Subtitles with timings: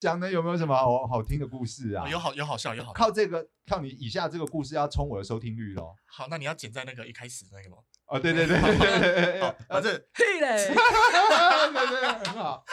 [0.00, 2.04] 讲的有没有什么好好听的故事啊？
[2.04, 5.94] 哦、有好有好笑有好笑，靠这个靠你以下这个故事要冲我的收听率咯。
[6.06, 7.76] 好，那你要剪在那个一开始那个吗？
[8.06, 10.66] 哦，对对对，对，反正嘿嘞，
[11.72, 12.64] 对对很好。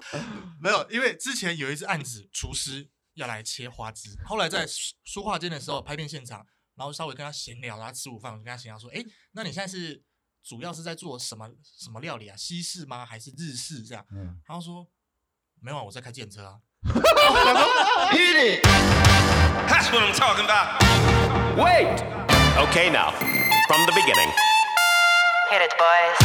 [0.60, 4.66] 没有，因为之前有一次案子，厨师要来切花枝，后来在
[5.04, 9.02] 说话间的时候拍片现场，然后稍微跟他闲聊，然后吃午饭，我就跟他闲聊说，哎，
[9.32, 10.04] 那你现在是
[10.42, 12.36] 主要是在做什么什么料理啊？
[12.36, 13.04] 西式吗？
[13.04, 14.06] 还是日式这样？
[14.12, 14.86] 嗯，然后说
[15.60, 16.60] 没有啊，我在开计程车啊。
[16.94, 18.62] Hit it.
[19.68, 20.82] That's what I'm talking about.
[21.56, 21.88] Wait.
[22.68, 23.12] Okay, now
[23.66, 24.30] from the beginning.
[25.50, 26.16] Hit it, boys.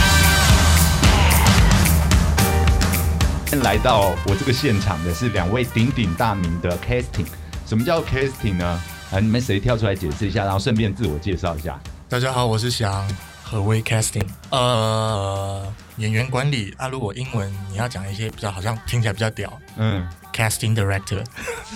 [3.64, 7.28] 来到我这个现场的是两位鼎鼎大名的 casting。
[7.68, 8.82] 什么叫 casting 呢？
[9.12, 11.78] 啊，你们谁跳出来解释一下，然后顺便自我介绍一下。
[12.08, 13.06] 大家好，我是翔。
[13.52, 14.26] 何谓 casting？
[14.50, 15.62] 呃，
[15.98, 16.88] 演员管理啊。
[16.88, 21.22] 如果英文你要讲一些比较好像听起来比较屌，嗯，casting director，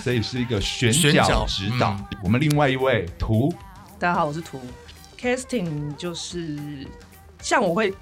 [0.02, 1.90] 所以是一个选角指导。
[1.90, 3.52] 嗯、我们另外一位图，
[3.98, 4.58] 大家好，我是图。
[5.20, 6.58] casting 就是
[7.42, 7.92] 像我会，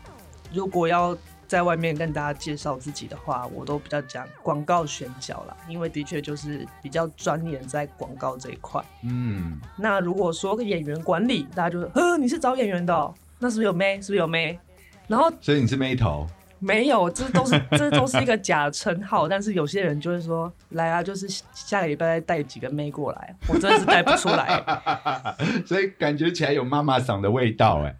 [0.52, 1.16] 如果要
[1.48, 8.80] 在外面跟大家介绍自己的话，我都比较讲广告选角啦，因为的确就是比较钻研在广告这一块。
[9.02, 13.12] 嗯，那如果说个演员管理，大家就说，呵，你是找演员的喔？
[13.44, 14.00] 那是不是有妹？
[14.00, 14.58] 是不是有妹？
[15.06, 16.26] 然后，所以你是妹头？
[16.58, 19.28] 没有，这都是 这都是一个假称号。
[19.28, 23.36] 但是有些人就会说，来啊，就是下个礼拜再带几个妹过来。
[23.48, 24.64] 我真的是带不出来，
[25.66, 27.94] 所以感觉起来有妈妈嗓的味道，哎，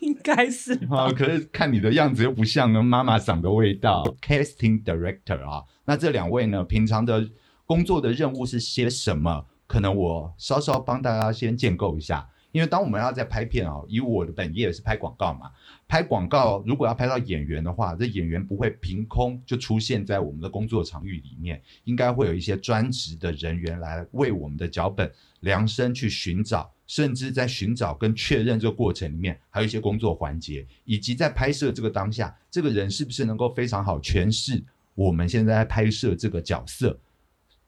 [0.00, 0.74] 应该是。
[0.90, 4.04] 啊，可是看你的样子又不像呢妈妈嗓的味道。
[4.20, 7.26] Casting director 啊，那这两位呢，平常的
[7.64, 9.46] 工作的任务是些什么？
[9.66, 12.28] 可能我稍稍帮大家先建构一下。
[12.56, 15.52] 因为当我们要在拍片哦，以我的本业是拍广告嘛，
[15.86, 36.98] 拍广告如果要拍到演员的话，这演员不会凭空就出现在我们的工作场域里面，应该会有一些专职的人员来为我们的脚本量身去寻找，甚至在寻找跟确认这个过程里面，还有一些工作环节，以及在拍摄这个当下，这个人是不是能够非常好诠释我们现在在拍摄这个角色，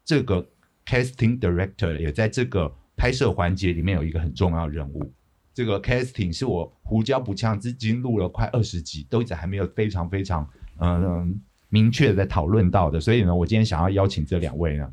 [0.03, 0.49] 这个
[0.87, 2.75] casting director 也在这个。
[2.99, 5.11] 拍摄环节里面有一个很重要任务，
[5.55, 10.47] 这个 casting 是我胡椒不呛，至今录了快二十集，都一直还没有非常非常
[10.81, 14.91] 嗯、明确的在讨论到的，所以呢，我今天想要邀请这两位呢，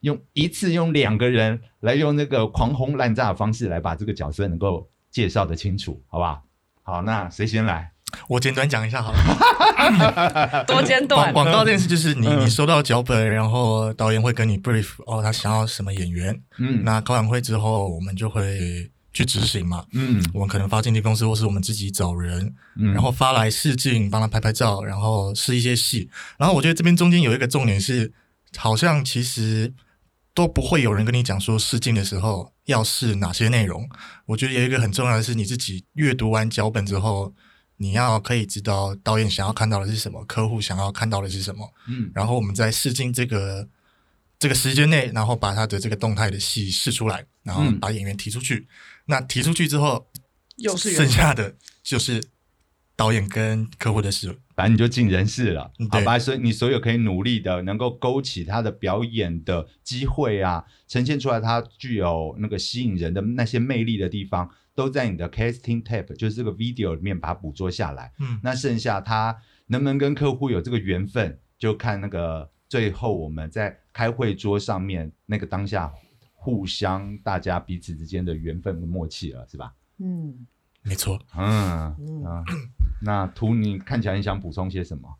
[0.00, 6.42] 用一次用两个人来用那个狂轰滥炸的方式来把这个角色能够介绍的清楚，好不好？
[6.82, 7.90] 好，那谁先来？
[8.28, 11.32] 我简短讲一下好了， 多简短。
[11.32, 26.08] 广告这件事就是你你收到脚本，然后导演会跟你 brief 哦，他想要什么演员，嗯，那开完会之后，我们就会去执行嘛，嗯，我们可能发经纪公司，或是我们自己找人，嗯，然后发来试镜，帮他拍拍照，然后试一些戏。
[26.38, 28.12] 然后我觉得这边中间有一个重点是，
[28.56, 29.74] 好像其实
[30.32, 33.88] 都不会有人跟你讲说试镜的时候要试哪些内容。
[34.26, 37.34] 我觉得有一个很重要的是，你自己阅读完脚本之后。
[37.78, 43.68] 你要可以知道导演想要看到的是什么，客户想要看到的是什么，嗯，然后我们在试镜这个
[44.38, 48.56] 这个时间内，然后把他的这个动态的戏试出来，然后把演员提出去。
[48.56, 48.66] 嗯、
[49.06, 50.06] 那提出去之后，
[50.56, 52.22] 又是剩下的就是
[52.96, 56.18] 导演跟客户的事，反正你就尽人事了，好吧？
[56.18, 64.50] 所以你所有可以努力的，能够勾起他的表演的机会啊，呈现出来他具有那个吸引人的那些魅力的地方。
[64.76, 68.12] 都在你的 casting tape，就是这个 video 里面把它捕捉下来。
[68.18, 69.34] 嗯，那剩下他
[69.68, 75.90] 能不能跟客户有这个缘分，就看那个最后我们在开会桌上面那个当下
[76.34, 79.72] 互相大家彼此之间的缘分跟默契了，是吧？
[79.98, 80.46] 嗯，
[80.82, 81.18] 没错。
[81.34, 82.44] 嗯嗯，嗯
[83.02, 85.16] 那图你看起来你想补充些什么？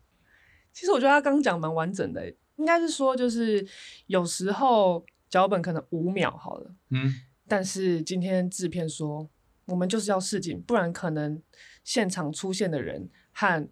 [0.73, 3.65] 其实我觉得他刚刚讲蛮完整的，应该是说就是
[4.07, 7.13] 有时候脚本可能五秒好了，嗯，
[7.47, 9.29] 但是今天制片说。
[9.69, 11.43] 我们就是要试镜，不然可能
[11.83, 13.67] 现场出现的人和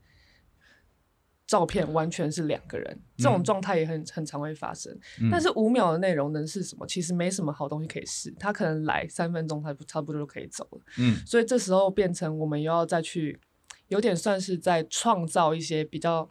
[1.47, 4.91] 照片完全是两个人，嗯、这种状态也很很常会发生。
[5.21, 6.85] 嗯、但是五秒的内容能是什么？
[6.85, 8.29] 其实没什么好东西可以试。
[8.37, 10.81] 他可能来三分钟，他差不多就可以走了。
[10.99, 13.39] 嗯，所以这时候变成我们又要再去，
[13.87, 16.29] 有点算是在创造一些比较。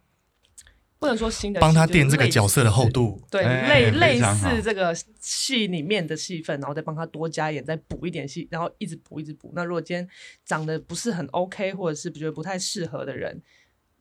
[0.97, 9.53] 不能说新的，帮他垫这个角色的厚度，对，类类似这个戏里面的戏份，然后再帮他多加演，再补一点戏，然后一直补一直补。
[9.55, 10.09] 那如果今天
[10.47, 13.43] 长得不是很 OK，或者是觉得不太适合的人，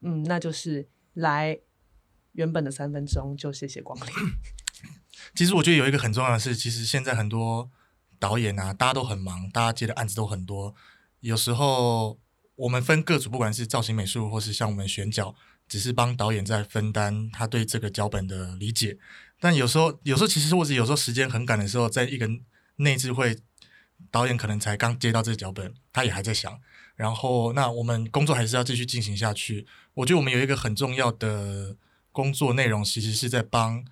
[0.00, 1.58] 嗯，那就是来
[2.32, 4.06] 原本的三分钟就谢谢光临。
[5.36, 7.70] 其实我觉得有一个很重要的是，其实现在很多
[8.18, 10.74] 导演啊，大家都很忙，大家接的案子都很多，
[11.20, 12.18] 有时候
[12.56, 15.34] 我们分各组，不管是造型美术或是像我们选角。
[15.66, 18.98] 只是帮导演在分担他对这个脚本的理解。
[19.40, 22.28] 但有时候，有时候其实或者有时候时间很赶的时候，在一个
[22.76, 23.34] 内置会，
[24.10, 26.60] 导演可能才刚接到这个脚本，他也还在想。
[26.96, 29.66] 然后，那我们工作还是要继续进行下去。
[29.94, 31.78] 我觉得我们有一个很重要的
[32.12, 33.82] 工作内容，其实是在帮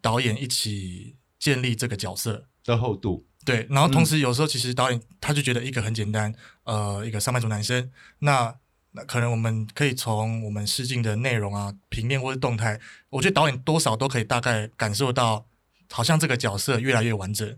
[0.00, 3.24] 导演一起建立这个角色的厚度。
[3.44, 6.32] 对，然后同时有时候其实导演他就觉得一个很简单，
[6.64, 7.90] 呃，一个上班族男生，
[8.20, 8.54] 那
[8.92, 12.78] 那可能我们可以从我们试镜的内容啊、平面或者动态，
[13.10, 15.46] 我觉得导演多少都可以大概感受到，
[15.90, 17.56] 好像这个角色越来越完整。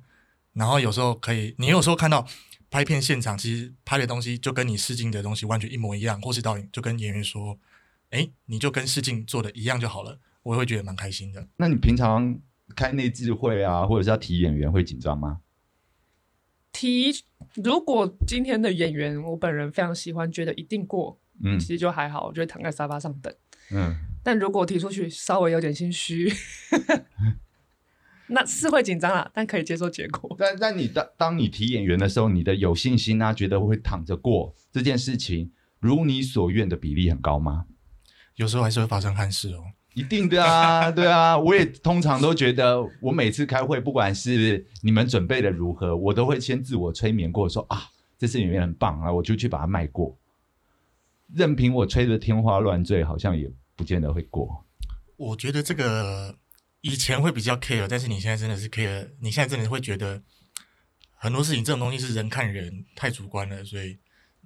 [0.53, 2.27] 然后有时候可以，你有时候看到
[2.71, 7.59] 拍片现场，其实拍的东西就跟你试镜的东西完全一模一样，或是导演就跟演员说，
[8.11, 11.47] 哎，你就跟试镜做的一样就好了，我会觉得蛮开心的。
[11.57, 12.39] 那你平常
[12.77, 15.41] 开内置会啊，或者是要提演员会紧张吗？
[16.75, 17.11] 提，
[17.55, 23.33] 如果今天的演员我本人非常喜欢，觉得一定过，嗯，其实就还好，我就躺在沙发上等，
[23.71, 23.95] 嗯。
[24.23, 26.33] 但如果提出去，稍微有点心虚，
[28.29, 30.35] 那是会紧张啦，但可以接受结果。
[30.39, 37.67] 但但你当当你提演员的时候，你的有信心啊，觉得会躺着过这件事情，如你所愿的比例很高吗？
[38.37, 39.63] 有时候还是会发生憾事哦。
[39.95, 47.89] 一定的啊， 对啊，我也通常都觉得，我每次开会，不管是你们准备的如何，我都会先自我催眠过，说啊，
[48.19, 50.17] 这次演员很棒啊，我就去把它卖过。
[51.33, 54.65] 任凭我吹得天花乱坠，好像也不见得会过。
[55.17, 56.37] 我觉得这个
[56.81, 60.23] 以前会比较 care，但是你现在真的是 care，你现在真的会觉得
[61.15, 63.97] 很多事情这种东西是人看人太主观了，所以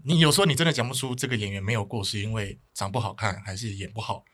[0.05, 4.25] 你有时候你真的讲不出这个演员没有过，是因为长不好看还是演不好。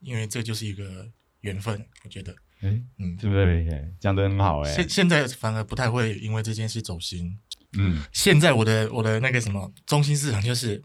[0.00, 1.10] 因为这就是一个
[1.40, 4.60] 缘分，我觉得，哎，嗯，是不是讲的很好？
[4.62, 7.38] 哎，现现在反而不太会因为这件事走心。
[7.78, 10.82] 嗯，现在我的我的那个什么中心思想就是，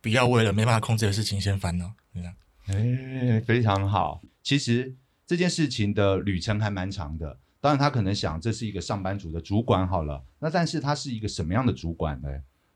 [0.00, 1.94] 不要为了没办法控制的事情先烦恼。
[2.12, 2.34] 对啊，
[2.66, 4.22] 哎，非常好。
[4.42, 4.94] 其实
[5.26, 7.38] 这件事情的旅程还蛮长的。
[7.60, 12.28] 当然，他可能想这是一个上班族的主管好了，那但是他是一个什么样的主管呢？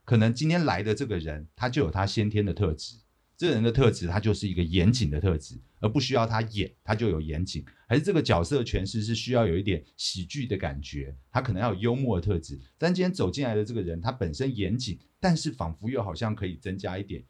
[0.04, 2.94] 可能今天来的这个人，他就有他先天的特质。
[3.36, 7.64] 这个人的特质，他就是一个严谨的特质，而不需要他演，他就有严谨。
[7.86, 12.58] 还是这个角色诠释是需要有一点喜剧的感觉，他可能要有幽默的特质。
[12.78, 17.22] 但今天走进来的这个人，他本身严谨，但是仿佛又好像可以增加一点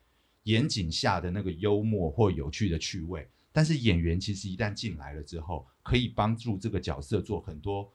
[0.44, 3.29] 严谨下的那个幽默或有趣的趣味。
[3.53, 7.93] 但是演员其实一旦进来了之后，可以帮助这个角色做很多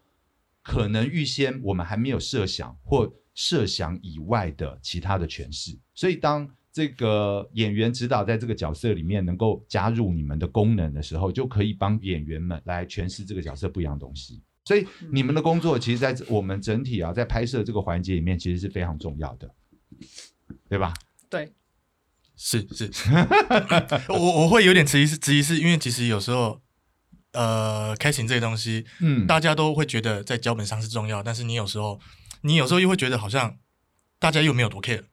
[0.61, 5.77] 可能预先我们还没有设想或设想以外的其他的诠释。
[5.93, 14.41] 所以当这个演员指导在这个角色里面能够加入你们的功能的时候，就可以帮演员们来诠释这个角色不一样的东西。
[14.63, 19.49] 所以你们的工作，其实，在我们整体啊，在拍摄这个环节里面，其实是非常重要的，
[20.69, 20.93] 对吧？
[21.29, 21.51] 对，
[22.37, 22.89] 是是。
[24.07, 26.61] 我我会有点迟疑，是迟疑，是因为其实有时候，
[27.33, 31.99] 呃，casting 这个东西，嗯，大家都会觉得在脚本上是重要，但是你有时候，
[32.41, 33.57] 你有时候又会觉得好像
[34.19, 35.03] 大家又没有多 care。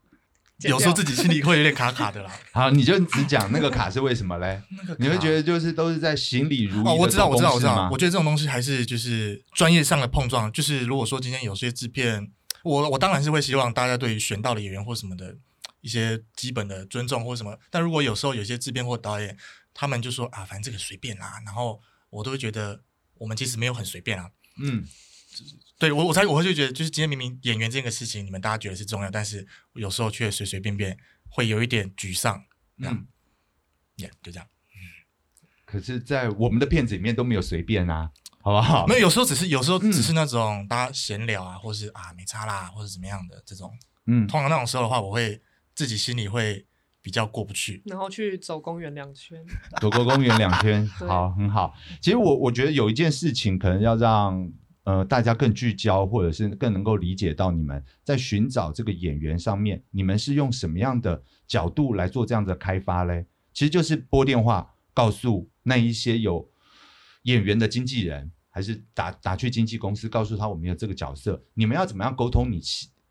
[0.67, 2.33] 有时候自己心里会有点卡卡的啦。
[2.51, 4.61] 好，你就只讲那个卡是为什么嘞？
[4.71, 6.85] 那个你会觉得就是都是在行礼如仪。
[6.85, 7.89] 哦，我知道，我知道，我知道。
[7.93, 10.51] 我觉得这种东西还是就是专业上的碰撞。
[10.51, 12.33] 就是如果说今天有些制片，
[12.65, 15.37] 我我当然是会希望大家对于选到的演员或什么的
[15.81, 17.57] 一些基本的尊重或什么。
[17.71, 19.37] 但如果有时候有些制片或导演，
[19.73, 22.81] 他们就说啊，反正这个随便啦，然后我都会觉得
[23.19, 24.29] 我们其实没有很随便啊。
[24.61, 24.85] 嗯。
[25.79, 30.99] 对我，我才我会就觉得，就是今天明明演员这个事情，你们大家觉得是重要，但是有时候却随随便便
[31.29, 32.45] 会有一点沮丧。
[32.79, 33.07] 嗯，
[33.95, 34.49] 也、yeah, 就这样。
[35.65, 38.11] 可是，在我们的片子里面都没有随便啊，
[38.41, 38.87] 好不好？
[38.89, 43.73] 没有，有时候只是有时候只是那种大家闲聊啊，嗯、或是啊没差啦，或者怎么样的这种。
[44.07, 45.41] 嗯，通常那种时候的话，我会
[45.77, 46.67] 自己心里会
[47.01, 49.39] 比较过不去，然后去走公园两圈，
[49.81, 51.73] 走过公园两圈， 好，很好。
[52.01, 54.51] 其实我我觉得有一件事情可能要让。
[54.89, 63.27] 呃，大家更聚焦，或者是更能够理解到你们在寻找这个演员上面，你们是用什么样的角度来做这样的开发嘞？
[63.53, 66.49] 其实就是拨电话告诉那一些有
[67.25, 72.51] 演员的经纪人，还是打打去经纪公司，告诉他我们有这个角色，你们要怎么样沟通？
[72.51, 72.59] 你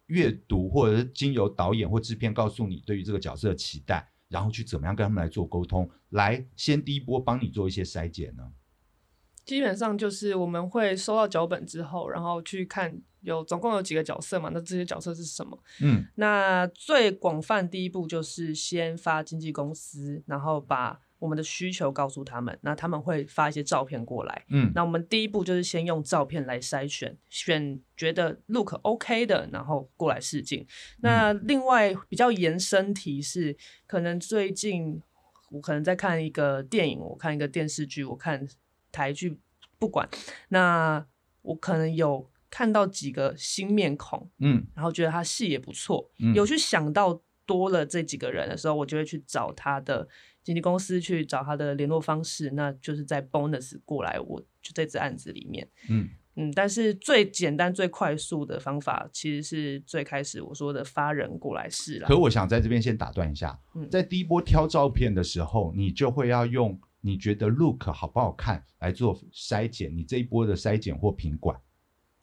[0.07, 8.43] 阅读，或者是经由导演或制片告诉你对于这个角色的期待，然后去怎么样跟他们来做沟通，来先第一波帮你做一些筛检呢？
[9.47, 14.51] 基本上就是我们会收到脚本之后，然后去看有总共有几个角色嘛？
[14.53, 15.57] 那这些角色是什么？
[15.81, 24.45] 嗯，那最广泛第一步就是先发经纪公司，然后把我们的需求告诉他们，那他们会发一些照片过来。
[24.49, 30.67] 嗯，那我们第一步就是先用照片来筛选，选觉得 look OK 的，然后过来试镜。
[30.99, 35.01] 那另外比较延伸提示，可能最近。
[35.49, 38.45] 我可能在看一个电影，我看一个电视剧，我看
[38.91, 39.39] 台剧，
[39.79, 40.07] 不管，
[40.49, 41.05] 那
[41.41, 50.07] 我可能有看到几个新面孔，嗯，然后觉得他戏也不错，嗯，有去想到多了这几个人的时候，我就会去找他的
[50.43, 56.09] 经纪公司，去找他的联络方式，那就是在 bonus 过来，我就在这案子里面，嗯。
[56.39, 62.07] 嗯，但是最简单、最快速的方法，其实是最开始我说的发人过来试了。
[62.07, 71.57] 可我想在这边先打断一下，嗯，在第一波挑照片的时候，你就会要用你觉得 look 好不好看来做筛检，你这一波的筛检或品管，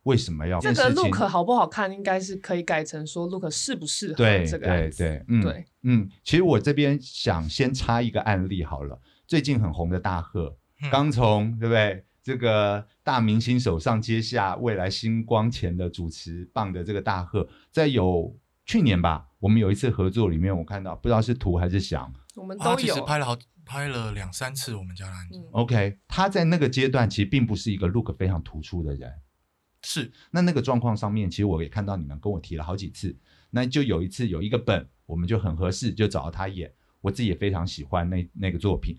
[0.03, 1.93] 为什么要这个 look 好不好看？
[1.93, 4.67] 应该是可以改成说 look 适不适合这个。
[4.67, 6.09] 对对对，嗯对嗯。
[6.23, 10.57] 其实我这边想先插一个案例好了，最近很红的大贺，
[10.91, 12.05] 刚从、嗯、对不对？
[12.23, 25.39] 这个大明星手上接下未来星光前的主持棒的这个大贺，在有去年吧，我们有一次合作里面，我看到不知道是图还是想，我们都有、啊、其实拍了好拍了两三次我们家的案子。
[25.39, 29.13] 嗯、OK，他在那个阶段其实并不是一个 look 非常突出的人，
[29.83, 33.17] 是那那个状况上面，其实我也看到你们跟我提了好几次，
[33.51, 38.97] 那就有一次有一个本，我们就很合适，就找到他演，我自己也非常喜欢那那个作品。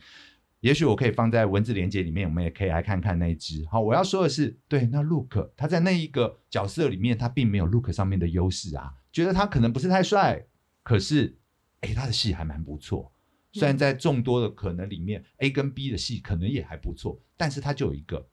[0.62, 3.64] 也许我可以放在文字连接里面，我们也可以来看看那一只。
[3.70, 10.48] 好，我要说的是，对，那 Look 他在那一个角色里面，他并没有 Look 上面的优势啊，觉得他可能不是太帅，
[10.82, 11.38] 可是，
[11.82, 13.12] 哎，他的戏还蛮不错。
[13.60, 18.28] 虽然在众多的可能里面，嗯，A 跟 B 的戏可能也还不错，但是它就有一个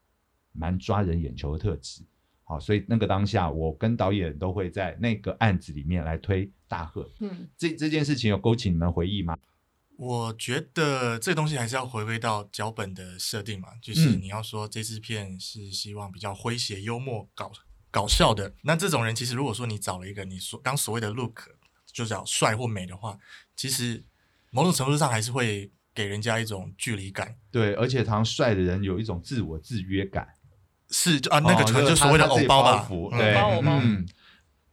[0.52, 2.02] 蛮抓人眼球的特质。
[2.44, 7.08] 好，所以那个当下，我跟导演都会在那个案子里面来推大贺。
[7.20, 9.38] 嗯，这这件事情有勾起你们回忆吗？
[9.96, 17.52] 我觉得这东西还是要回归到脚本的设定嘛，就是你要说这支片是希望比较诙谐、幽默、搞
[17.92, 21.42] 搞笑的，那这种人其实如果说你找了一个你所刚所谓的 look
[21.86, 23.16] 就叫帅或美的话，
[23.54, 24.02] 其实
[24.52, 27.34] 某种程度上还是会给人家一种距离感。
[27.50, 30.28] 对，而且常帅的人有一种自我制约感，
[30.90, 32.86] 是啊，那个可能就所谓的偶包吧，
[33.18, 33.80] 对，偶包。
[33.82, 34.06] 嗯，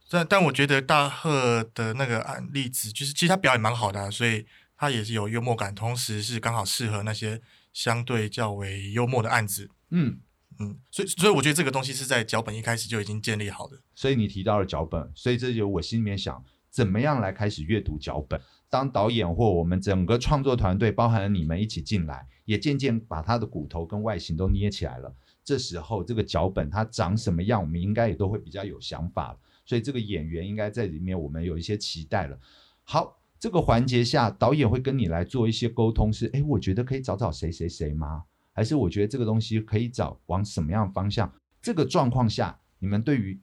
[0.08, 4.46] 但但我觉得大贺的那个案例子，就是其实他表演蛮好的啊，所以。
[4.82, 9.68] 他也是有幽默感，同时是刚好适合那些相对较为幽默的案子。
[9.90, 10.20] 嗯
[10.58, 13.76] 嗯，所以所以我觉得这个东西是在脚本一开始就已经建立好的。
[13.94, 18.40] 所以你提到了脚本，所以这就我心里面想，怎么样来开始阅读脚本？
[18.70, 25.14] 当导演或我们整个创作团队，包含了你们一起进来，也渐渐把他的骨头跟外形都捏起来了。
[25.44, 29.36] 这时候这个脚本它长什么样，我们应该也都会比较有想法。
[29.66, 32.38] 所以这个演员应该在里面，我们有一些期待了。
[32.84, 33.18] 好。
[33.40, 38.22] 这个环节下，导演会跟你来做一些沟通，是，哎，我觉得可以找找谁谁谁吗？
[38.52, 41.32] 还是我觉得这个东西可以找往什么样方向？
[41.62, 43.40] 这个状况下，你们对于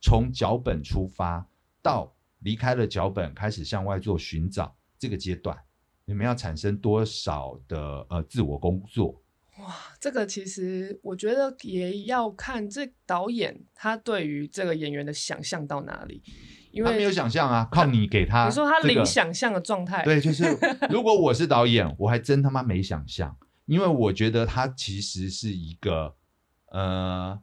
[0.00, 1.44] 从脚本出发
[1.82, 5.56] 到离开了脚本，开始向外做寻找这个阶段，
[6.04, 9.22] 你们要产生多少的呃自我工作？
[9.58, 16.22] 哇，这个其实我觉得也要看这导演他对于这个演员的想象到哪里。
[16.72, 18.62] 因为他没有想象啊，靠你给他、这个。
[18.62, 20.04] 你说他零想象的状态。
[20.04, 20.56] 对，就是
[20.88, 26.14] 如果我是导演，我还真他妈没想象，因为我觉得他其实是一个
[26.66, 27.40] 呃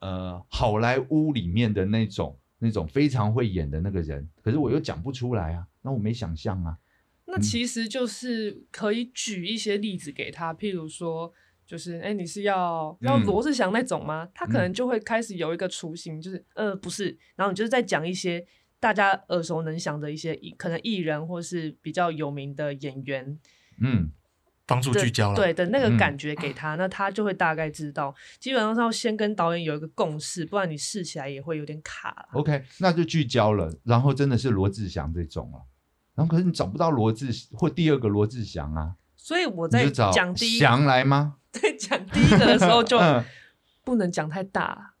[0.00, 6.78] 呃好莱坞里面的那种那种非常会演的那个人，可是我又讲不出来啊，那我没想象啊。
[7.26, 11.32] 那其实就是可以举一些例子给他，譬如说，
[11.66, 14.24] 就是哎，你是要要罗志祥那种吗？
[14.24, 18.46] 嗯、他可能就会开始有一个雏形，就是呃不是，然后你就是在讲一些。
[18.80, 23.38] 大家耳熟能详的一些可能艺人或是比较有名的演员，
[23.80, 24.10] 嗯，
[24.66, 28.14] 帮助聚焦了，对的那个感觉给他，嗯、那他就会大概知道。
[28.38, 32.28] 基本上是要先跟导演有一个共识，不然你试起来也会有点卡。
[32.32, 35.62] OK，那就聚焦了，然后真的是罗志祥这种了，
[36.14, 41.36] 然后可是你找不到罗志或第二个罗志祥啊，所以我在讲第一祥来吗？
[41.52, 42.98] 在讲第一个的时候就
[43.84, 44.93] 不能讲太大。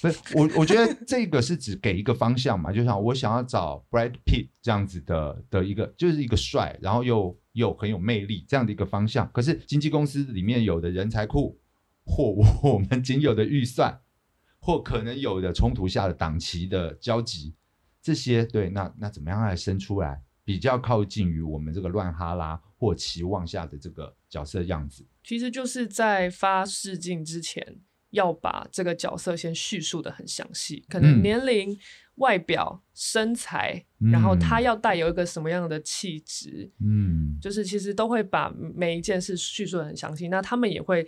[0.00, 9.30] 不是我，我觉得这个是只给一个方向嘛，就像我想要找 Brad Pitt 这样子的的一个，就是一个帅，然后又又很有魅力这样的一个方向。
[9.32, 11.60] 可是经纪公司里面有的人才库，
[12.04, 14.00] 或我们仅有的预算，
[14.58, 17.54] 或可能有的冲突下的档期的交集，
[18.00, 25.06] 这些对，那那怎么样来生出来比较靠近于我们这个乱哈拉或期望下的这个角色样子？
[25.22, 27.80] 其实就是在发试镜之前。
[28.10, 31.78] 要把这个角色先叙述的很详细，可能年龄、嗯、
[32.16, 40.28] 外表、身材，嗯、然后他要带有一个什么样的气质，嗯，就是其实都会把每一件事叙述的很详细。
[40.28, 41.06] 那他们也会，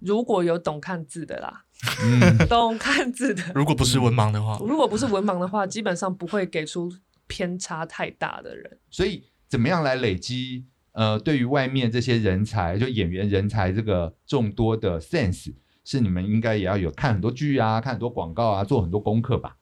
[0.00, 1.64] 如果有懂看字的啦，
[2.04, 6.92] 嗯、 懂看字的，如果不是文盲的话，如果不是文盲的话，基本上不会给出
[7.26, 8.78] 偏差太大的人。
[8.90, 15.52] 所以，怎么样来累积呃，对于外面这些人才，就演员人才这个众多的 sense，
[15.90, 19.56] 是你们应该也要有看很多剧啊，看很多广告啊，做很多功课吧。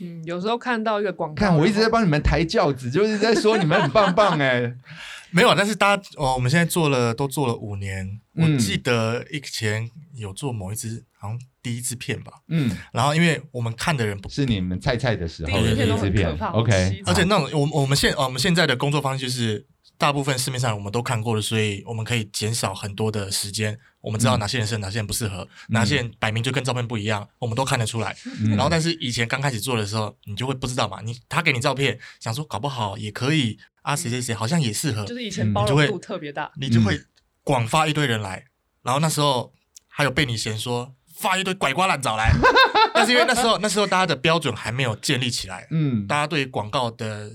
[0.00, 4.76] 嗯，有时候看到一个广告，看我一直在帮你们抬轿子，就是在说你们很棒棒哎、欸。
[5.30, 12.32] 没有，但是大家哦，我们现在做了都做了五年，嗯、我记得以前有做某一支，好像第一支片吧。
[12.48, 19.66] 嗯，然后因为我们看的人不是你们菜菜的时候的第一支片，OK，而且那种我我们现我们现在的工作方式就是。
[20.02, 23.78] 大部分市面上我们都看过了，所以我们可以减少很多的时间。
[24.00, 28.16] 我们知道哪些人适合，哪些人不适合，嗯、哪些人摆明就跟照片不一样，我们都看得出来。
[28.40, 31.00] 嗯、然后，但是以前刚开始做的时候，你就会不知道嘛。
[31.02, 37.00] 你他给你照片，想说搞不好也可以啊，谁谁谁好像也适合，就是以前包容度特别大，你就会
[37.44, 38.46] 广发一堆人来。
[38.82, 39.52] 然后那时候
[39.86, 42.32] 还有被你嫌说发一堆拐瓜烂枣来，
[42.92, 47.30] 但是因为那时候那时候大家的标准还没有建立起来，嗯，大家对广告的。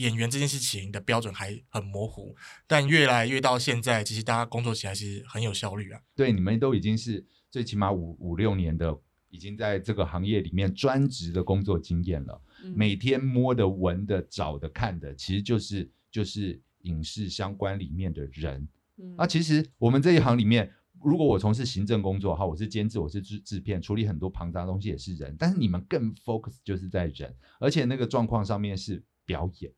[0.00, 2.34] 演员这件事情的标准还很模糊，
[2.66, 6.00] 但越来越到现在，其实大家工作起来是很有效率啊。
[6.16, 12.42] 对，你们都已经是最起码五五六年的，已经在这个行业里面专职的工作经验了。
[12.64, 18.66] 嗯、每天摸的、闻的、找的、看的，其实就是就是影视相关里面的人。
[18.96, 29.70] 嗯，啊，其实我们这一行里面，如果我从事行政工作哈，我是监制，我是制制片，处理很多庞杂的东西也是人，但是你们更 focus 就是在人，而且那个状况上面是表演。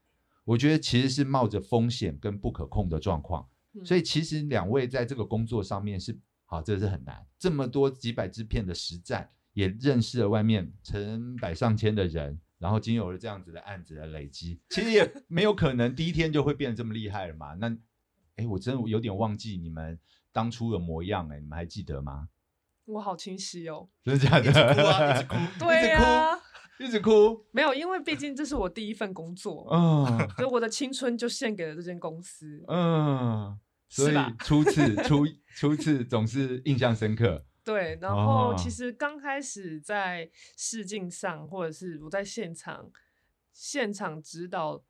[0.45, 3.49] 我觉得其实是冒着风险跟不可控的状况，
[3.85, 7.25] 所以其实两位在这个工作上面是好，这是很难。
[7.39, 17.55] 这么多几百支片的实战，也认识了外面成百上千的人，然后经有了这样子的案子的累积，其实也没有可能第一天就会变得这么厉害了嘛。
[17.55, 17.75] 那，
[18.37, 19.99] 哎，我真的有点忘记你们
[20.33, 22.29] 当初的模样，哎，你们还记得吗？
[22.85, 24.51] 我好清晰哦，真的假的？
[24.51, 26.42] 一直哭啊，一直哭， 对啊。
[26.83, 33.59] 一直哭，没有，因为毕竟这是我第一份工作，嗯， 所以我的青春就献给了这间公司，嗯，
[33.89, 35.25] 所以初次初
[35.55, 37.45] 初次总是印象深刻。
[37.65, 42.91] 对，然后其实刚开始在试镜上，或者是我在现场
[43.53, 44.83] 现场指导，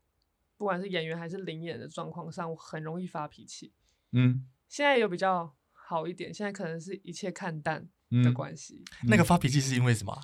[0.56, 3.74] 不管是演员还是临演的状况上，我很容易发脾气。
[4.12, 7.86] 嗯，现在有比较好一点，现在可能是一切看淡
[8.24, 8.82] 的关系。
[9.02, 10.18] 嗯，那个发脾气是因为什么？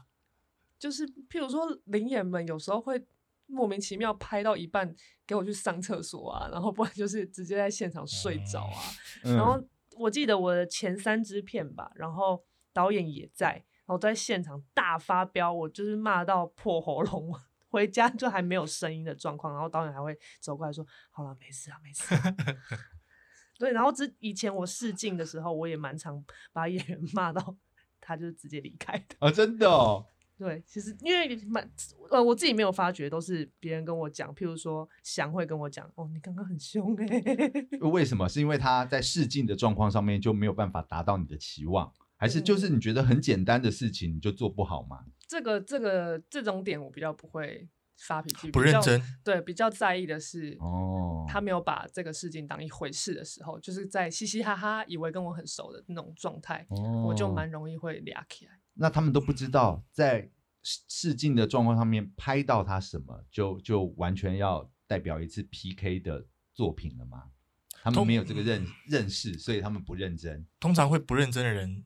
[0.79, 3.05] 就是，譬如说，临演们有时候会
[3.47, 4.95] 莫名其妙拍到一半，
[5.27, 8.81] 给我去上厕所啊，然后不然就是直接在现场睡着啊。
[9.25, 9.61] 嗯、然后
[9.97, 13.53] 我记得我的前三支片吧，然后导演也在，
[13.87, 17.35] 然后在现场大发飙，我就是骂到破喉咙，
[17.69, 22.23] 回家就还没有声音的状况，然后导演还会走过来说：“好了，没事啊，没事啊。
[23.59, 27.57] ”对，然后之以前我试镜的时候，我也蛮常把演员骂到
[28.01, 30.07] 他就直接离开的啊，真的哦。
[30.39, 31.69] 对，其实因为蛮
[32.11, 34.33] 呃，我自己没有发觉，都是别人跟我讲。
[34.37, 37.07] 譬如说，翔会跟我讲：“哦，你刚刚很凶哎。”
[37.91, 38.29] 为什么？
[38.29, 45.05] 是因为他在试镜的状况上面就没有办法达到你的期望，还是就是你觉得很简单的事情你就做不好吗？
[45.27, 49.03] 这个这个这种点我比较不会发脾气，不认真。
[49.25, 58.53] 对，比较在意的是哦，他没有把这个事情当一回事的时候，就是在嘻嘻哈哈，以为跟我很熟的那种状态，哦、我就蛮容易会俩起来。
[58.81, 60.31] 那他们都不知道，在
[60.63, 67.25] 试镜的状况上面拍到他什么，就就完全要代表一次 PK 的作品了吗？
[67.83, 70.47] 他们没有这个认认识，所以他们不认真。
[70.61, 71.85] 通常会不认真的人，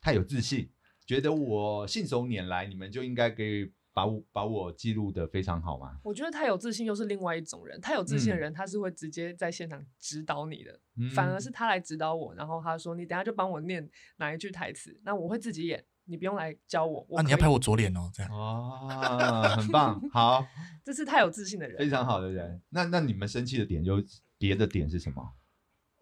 [0.00, 0.70] 太有自信，
[1.06, 5.96] 觉得我信手拈来，你们就应该可以把我把我记录的非常好吗？
[6.02, 7.80] 我觉得太有自信又是另外一种人。
[7.80, 17.06] 太有自信的人，他是会直接在现场指导你的，嗯、反而是他来指导我，然后他说：“你等下就帮我念哪一句台词。”那我会自己演，你不用来教我。
[17.08, 20.44] 我啊，你要拍我左脸哦，这样哦，很棒， 好，
[20.84, 22.60] 这是太有自信的人，非常好的人。
[22.70, 24.02] 那那你们生气的点，就
[24.36, 25.34] 别的点是什么？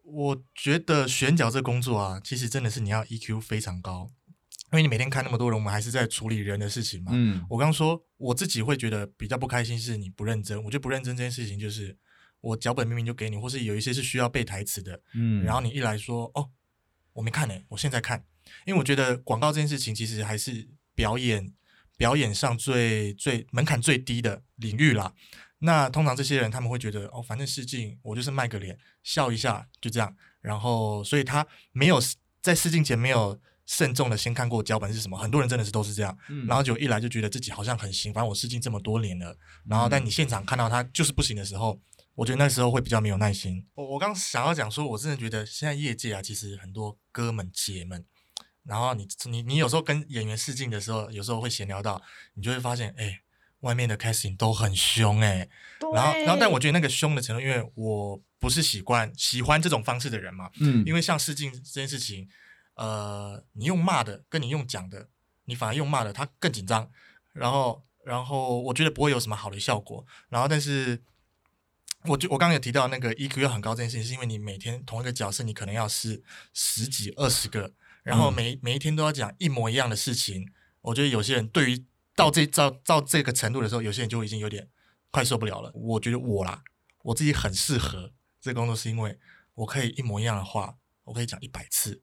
[0.05, 4.11] 我觉得选角这工作啊，其实真的是你要 EQ 非常高。
[4.73, 7.13] 因为你每天看那么多人，我们还是在处理人的事情嘛。
[7.15, 10.57] 嗯，我刚说我自己会觉得比较不开心，是你不认真。
[10.65, 11.95] 我觉得不认真这件事情，就是
[12.41, 16.49] 我脚本明明就给你，或是有一些是需要背台词的，嗯，然后你一来说哦，
[17.13, 18.25] 我没看呢，我现在看。
[18.65, 21.53] 因为我觉得广告这件事情其实还是表演
[21.99, 25.13] 表演上最最门槛最低的领域啦。
[25.59, 30.17] 那通常这些人他们会觉得哦，反正试镜我就是卖个脸，笑一下就这样。
[30.41, 32.01] 然后所以他没有
[32.41, 33.39] 在试镜前没有。
[33.73, 39.35] 慎重的先看过脚本是什么，很多人真的是都是这样，嗯、然后就一来就觉得自己好像很行，反正我试镜这么多年了，
[39.67, 41.81] 然后但你现场看到他就是不行的时候，
[42.15, 43.67] 我觉得那时候会比较没有耐心。
[43.73, 48.05] 我我刚想要讲说，我真的觉得现在业界啊，其实很多哥们姐们，
[48.65, 52.03] 然后你你你有时候跟演员试镜的时候，有时候会闲聊到，
[52.35, 53.21] 你就会发现，哎、欸，
[53.61, 55.49] 外面的 casting 都很凶哎、欸，
[55.95, 60.51] 然后然后但我觉得那个凶的程度，因为我不是习惯喜欢这种方式的人嘛。
[60.61, 62.29] 嗯，因为像试镜这件事情，
[62.75, 65.09] 呃，你用骂的跟你用讲的，
[65.45, 66.91] 你反而用骂的，他更紧张。
[67.33, 70.05] 然后，然后我觉得不会有什么好的效果。
[70.29, 71.03] 然后，但是，
[72.05, 80.51] 我就我刚刚有提到那个 EQ 要很高这件事情，是因为你每天同一个角色，你可能要试十几二十个，然后每每一天都要讲一模一样的事情。
[80.83, 84.69] 我觉得有些人对于到这到到这个程度的时候，有些人就已经有点
[85.11, 85.71] 快受不了了。
[85.75, 86.63] 我觉得我啦，
[87.05, 89.19] 我自己很适合这个工作，是因为
[89.55, 92.01] 我可以一模一样的话，我可以讲一百次，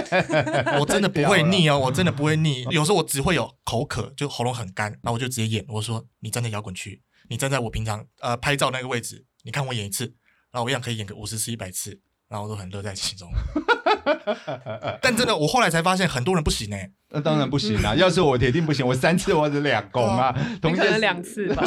[0.80, 2.62] 我真的不会腻哦，我真的不会腻。
[2.70, 5.64] 有时候我只会有口渴，就喉咙很干，然后我就直接演。
[5.68, 10.04] 我说你站在摇滚区，你站在我平常呃拍照那个位置，你看我演一次，
[10.50, 13.30] 然后我一样可以演个五十次、一百次，然后我都很乐在其中。
[15.02, 16.92] 但真的，我后来才发现很多人不行呢、欸。
[17.10, 17.94] 那当然不行啊！
[17.94, 21.64] 要是我铁定不行，我三次或者两公啊，可能两次吧。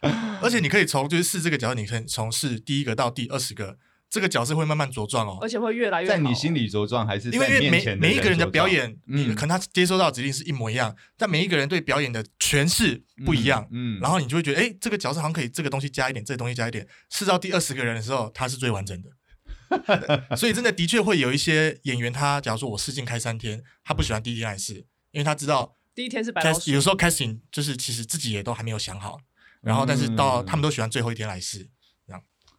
[0.42, 3.78] 而且你可以从就是试这个角度，你可以从试第一个到第二十个，
[4.16, 6.14] 这个角色会慢慢茁壮哦，而且会越来越好。
[6.16, 19.10] 在你心里茁壮，还是因为因为每每一个人的表演，嗯，可能他接收到指令是一模一样，但每一个人对表演的诠释不一样，嗯，然后你就会觉得，哎，这个角色好像可以这个东西加一点，这个东西加一点，试到第二十个人的时候，他是最完整的。
[20.34, 24.74] 所以真的的确会有一些演员，他假如说我试镜开三天，他不喜欢第一天来试，
[25.10, 26.70] 因为他知道第一天是白老鼠。
[26.70, 29.18] 有时候 casting 就是其实自己也都还没有想好，
[29.60, 31.68] 然后但是到他们都喜欢最后一天来试。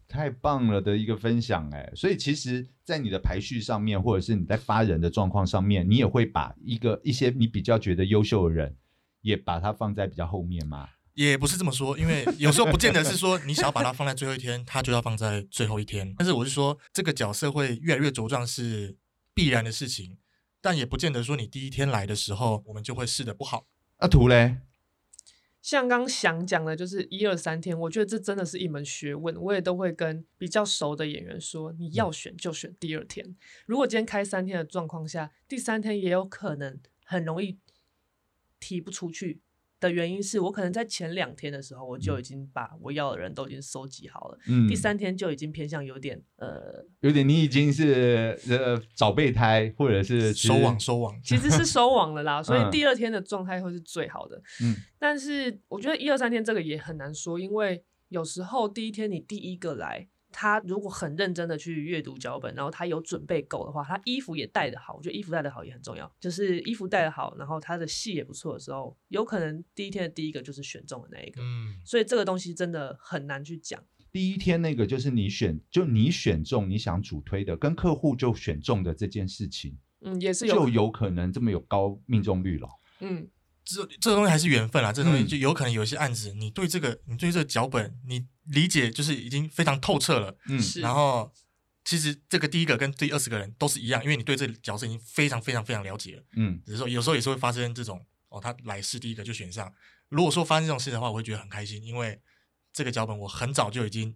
[0.07, 1.91] 太棒了的一个分享哎！
[1.95, 8.75] 所以其实，在你的排序上面，或者是你在发人的状况上面，你也会把一个一些你比较觉得优秀的人，
[9.21, 10.89] 也把它放在比较后面吗？
[11.13, 16.13] 也不是这么说，因为有时候不见得是说你想要把它放在最后一天，它就要放在最后一天。
[16.17, 18.95] 但是我是说，这个角色会越来越茁壮是
[19.33, 20.17] 必然的事情，
[20.61, 23.65] 但也不见得说你第一天来的时候，我们就会试的不好。
[23.97, 24.57] 阿图嘞，
[25.67, 29.35] 像刚想讲的，就是一二三天，我觉得这真的是一门学问。
[29.35, 33.35] 我也都会跟比较熟的演员说，你要选就选第二天。
[33.65, 37.57] 如果今天开三天的状况下，第三天也有可能很容易
[38.61, 39.41] 提不出去。
[39.79, 44.37] 的原因是我可能在前两天的时候，我就已经把我要的人都已经收集好了。
[44.47, 52.41] 嗯，第三天就已经偏向有点呃，有点你已经是呃找备胎或者是收网收网，其实是收网了啦。
[52.43, 54.41] 所以第二天的状态会是最好的。
[54.63, 60.07] 嗯，但是我觉得一二三天这个也很难说，因为有时候第一天你第一个来。
[60.39, 66.15] 他如果很认真的去阅读脚本，然后他有准备够的话，他衣服也带得好，我觉得衣服带得好也很重要。
[66.19, 71.41] 就是衣服带得好，然后他的戏也不错的时候，有可能第一天的第一个就是选中的那一个。
[71.41, 73.83] 嗯，所以这个东西真的很难去讲。
[74.11, 82.69] 第一天那个就是你选，就你选中你想主推的，跟客户就选中的这件事情，嗯，也是有就有可能这么有高命中率了。
[82.99, 83.27] 嗯。
[83.67, 91.31] 这这东西还是缘分啦，这东西就有可能有一些案子，嗯、你对这个你对这个脚本你理解就是已经非常透彻了，嗯，然后
[91.83, 99.73] 其实这个第一个跟第二十个人都是一样，因为你对这个角色已经非常非常非常了解了，嗯，只是说有时候也是会发生这种哦，他来试第一个就选上，
[100.09, 102.19] 如果说发生这种事的话，我会觉得很开心，因为
[102.71, 104.15] 这个脚本我很早就已经。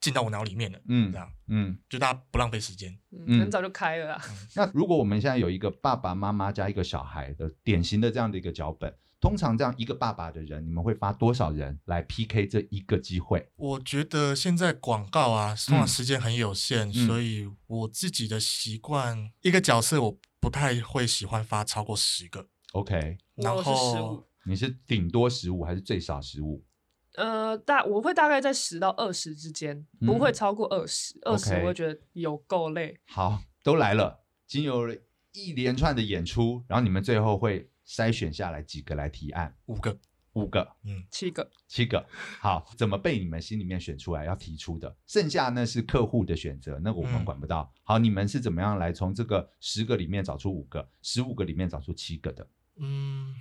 [0.00, 4.20] 进到我脑里面了，嗯，这样，嗯，就大家不浪费时间，嗯，很早就开了。
[4.54, 13.50] 那如果我们现在有一个爸爸妈妈加一个小孩的典型的这样的一个脚本，通常这样一个爸爸的人，你们会发多少人来 PK 这一个机会？
[13.56, 22.46] 我觉得现在广告啊，通常时间很有限，嗯，所以我自己的习惯，一个角色我不太会喜欢发超过十个。
[22.72, 26.64] OK，然后你是顶多十五还是最少十五？
[27.18, 31.18] 呃，大我会大概在十到二十之间，不会超过二十。
[31.22, 32.96] 二十我会觉得有够累。
[33.06, 34.94] 好，都来了，经由了
[35.32, 39.52] 一连串的演出，然后你们最后会筛选下来几个来提案？
[39.66, 39.98] 五个，
[40.34, 42.06] 五个，嗯，七个，七个。
[42.38, 44.96] 好，怎么被你们心里面选出来要提出的？
[45.08, 47.62] 剩下那是客户的选择，那个我们管不到。
[47.62, 52.46] 嗯、好，你们是怎么样来从这个十个里面找出五个，十五个里面找出七个的？
[52.76, 53.34] 嗯。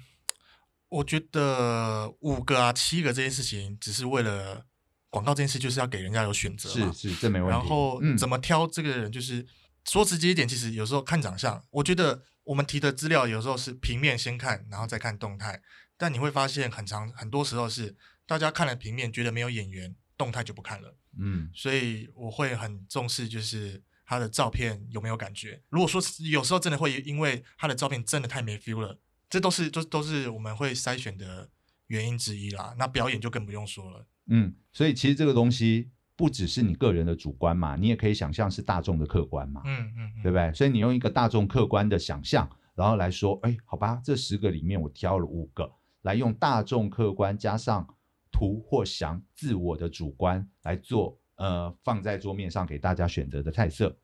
[0.89, 4.65] 我觉得五个啊、七个这件事情，只是为了
[5.09, 6.91] 广告这件事，就是要给人家有选择嘛。
[6.93, 7.51] 是是，这没问题。
[7.51, 9.47] 然后怎么挑这个人，就是、嗯、
[9.85, 11.61] 说直接一点，其实有时候看长相。
[11.71, 15.61] 我觉得我们提的资料有时候是平面先看，然后再看动态。
[15.97, 17.95] 但你会发现，很长很多时候是
[18.25, 20.95] 大家看了平面，觉得没有演员，动态就不看了。
[21.19, 25.61] 嗯，所以我会很重视，就是他的照片有没有感觉。
[25.69, 28.99] 如果说有时候真的会因为他的照片真的太没 feel 了。
[29.29, 31.49] 这都是都都是我们会筛选的
[31.87, 32.75] 原因之一啦。
[32.77, 34.05] 那表演就更不用说了。
[34.27, 39.61] 嗯，所以其实这个东西不只是你个人的主观嘛，你也可以想象是大众的客观嘛。
[39.65, 40.53] 嗯嗯，嗯对不对？
[40.53, 47.87] 所以你用一个大众客观的想象，然后来说，哎，好吧，这十个里面我挑了五个，来用大众客观加上
[48.31, 53.97] 图或想自我的主观来做呃放在桌面上给大家选择的菜色。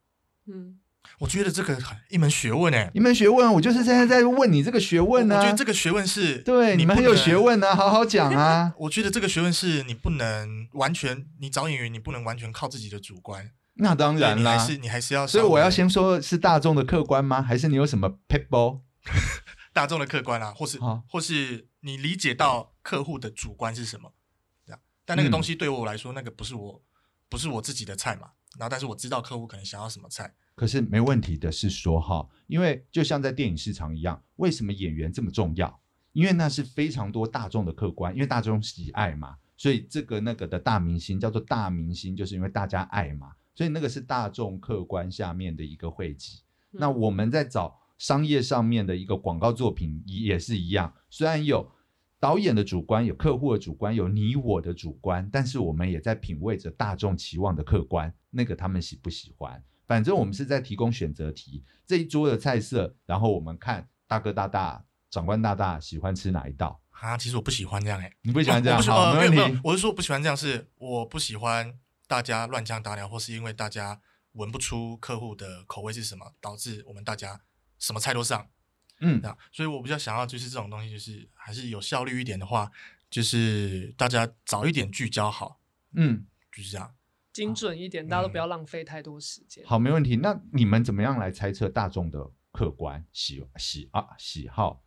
[0.48, 0.80] 嗯。
[1.20, 5.40] 我觉得这个很一门学问哎，一门学问，我就是现在在问你这个学问呢、啊。
[5.40, 8.74] 我觉得这个学问是，对你们很有学问呢、啊，好好讲啊。
[8.80, 13.52] 我觉得这个学问是你不能完全，你找演员你不能完全靠自己的主观。
[13.76, 15.26] 那当然啦，你还是你还是要。
[15.26, 17.42] 所以我要先说是大众的客观吗？
[17.42, 18.82] 还是你有什么撇步？
[19.74, 24.14] 大众的客观啊，或是、哦、或是你理解到客户的主观是什么？
[24.66, 26.82] 这样，但那个东西对我来说，嗯、那个不是我
[27.28, 28.30] 不是我自己的菜嘛。
[28.60, 30.34] 然后，但是我知道客户可能想要什么菜。
[30.56, 35.80] 可是没问题的是说哈，因为就像在电影市场一样，为什么演员这么重要？
[36.12, 46.44] 因为那是非常多大众的客观，因为大众喜爱嘛，所以这个那个的大明星叫做大明星，就是因为大家爱嘛，所以那个是大众客观下面的一个汇集。
[46.74, 46.80] 嗯。
[46.80, 51.72] 那我们在找商业上面的一个广告作品也是一样，虽然有
[52.20, 59.64] 导演的主观，有客户的主观，有你我的主观，但是我们也在品味着大众期望的客观，那个他们喜不喜欢？
[59.86, 67.18] 反正我们是在提供选择题，这一桌的菜色，然后我们看大哥大大、长官大大喜欢吃哪一道啊？
[67.18, 68.80] 其实我不喜欢这样哎、欸，你不喜欢这样？
[69.16, 74.00] 没有没有，我是说不喜欢这样，是我不喜欢大家乱枪打鸟，或是因为大家
[74.32, 77.42] 闻不出客户的口味是什么，导致我们大家
[77.78, 78.48] 什么菜都上。
[79.02, 82.72] 嗯，啊，所以我比较想要就是这种东西，就是还是有效率一点的话，
[83.10, 85.60] 就是大家早一点聚焦好。
[85.94, 86.96] 嗯，就是这样。
[87.34, 89.66] 精准一点，大家都不要浪费太多时间。
[89.66, 90.16] 好，没问题。
[90.18, 94.84] 那你们怎么样来猜测大众的客观喜喜啊喜好？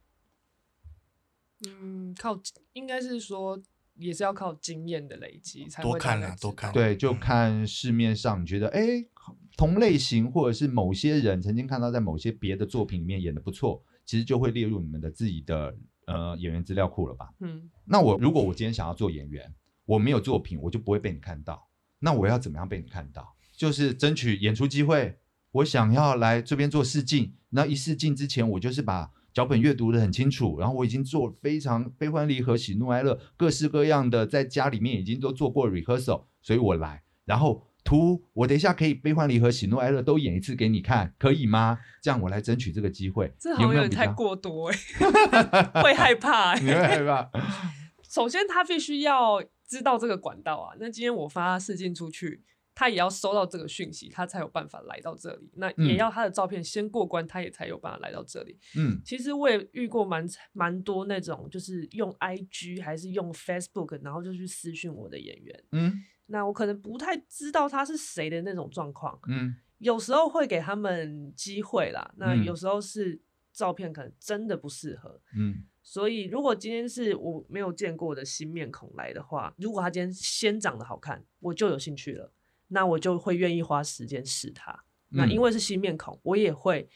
[1.67, 2.41] 嗯，靠，
[2.75, 3.61] 应该是说
[3.95, 6.73] 也是要靠经验的累积才会多看啊，多看。
[6.73, 15.75] 对，就看市面上你觉得哎、嗯，同类型或者是某些人曾经看到在某些别的作品里面演的不错，其实就会列入你们的自己的
[16.07, 17.35] 呃演员资料库了吧？
[17.41, 17.69] 嗯。
[17.87, 19.53] 那我如果我今天想要做演员，
[19.87, 21.67] 我没有作品，我就不会被你看到。
[22.07, 23.35] 那我要怎么样被你看到？
[23.57, 25.19] 就是争取演出机会。
[25.51, 37.03] 我想要来这边做试镜，那一试镜之前，我就是把脚本阅读的很清楚，然后我已经做非常悲欢离合、喜怒哀乐各式各样的，在家里面已经都做过 rehearsal，所以我来。
[37.25, 41.81] 然后图我等一下可以悲欢离合、喜怒哀乐都演一次给你看，可以吗？
[42.01, 43.35] 这样我来争取这个机会。
[43.37, 46.61] 这好像有点太过多哎、欸， 会害怕、欸。
[46.61, 47.29] 你会害怕？
[48.09, 49.43] 首先，他必须要。
[49.67, 52.43] 知道这个管道啊，那今天我发试镜出去，
[52.75, 55.51] 他也要收到这个讯息，他才有办法来到这里。
[55.55, 58.59] 那也要他的照片先过关，他也才有办法来到这里。
[58.77, 65.65] 嗯，其实我也遇过蛮蛮多那种，就是用 IG 还是用 Facebook，然后就去私讯我的演员。
[65.73, 69.19] 嗯，那我可能不太知道他是谁的那种状况。
[69.29, 72.15] 嗯，有时候会给他们机会啦。
[72.19, 73.21] 那有时候是
[73.53, 75.21] 照片可能真的不适合。
[75.37, 75.65] 嗯。
[75.89, 82.33] 所以，如果今天是我没有见过的新面孔来的话，如果他今天先长得好看，我就有兴趣了，
[82.67, 84.73] 那我就会愿意花时间试他。
[85.13, 85.19] 嗯。
[85.19, 86.89] 那因为是新面孔，我也会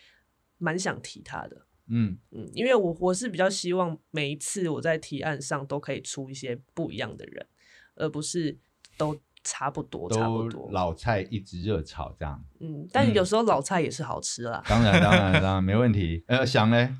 [0.58, 1.66] 蛮想提他的。
[1.86, 7.46] 嗯嗯，因为我我是比较希望每一次我在提案上都可以出一些不一样的人，
[7.94, 8.58] 而不是
[8.98, 12.44] 都差不多，差不多老菜一直热炒这样。
[12.58, 14.60] 嗯，但有时候老菜也是好吃啦。
[14.66, 16.24] 当然，当然，当然没问题。
[16.26, 16.92] 呃，想嘞，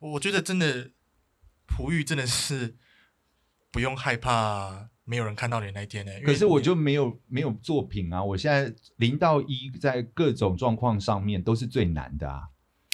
[0.00, 0.90] 我觉得真的。
[1.66, 2.76] 璞玉真的是
[3.70, 6.20] 不用害怕没有人看到你那一天呢、欸。
[6.22, 8.22] 可是我就没有没有作品啊！
[8.22, 12.48] 我现在零到一在各种状况上面都是最难的啊。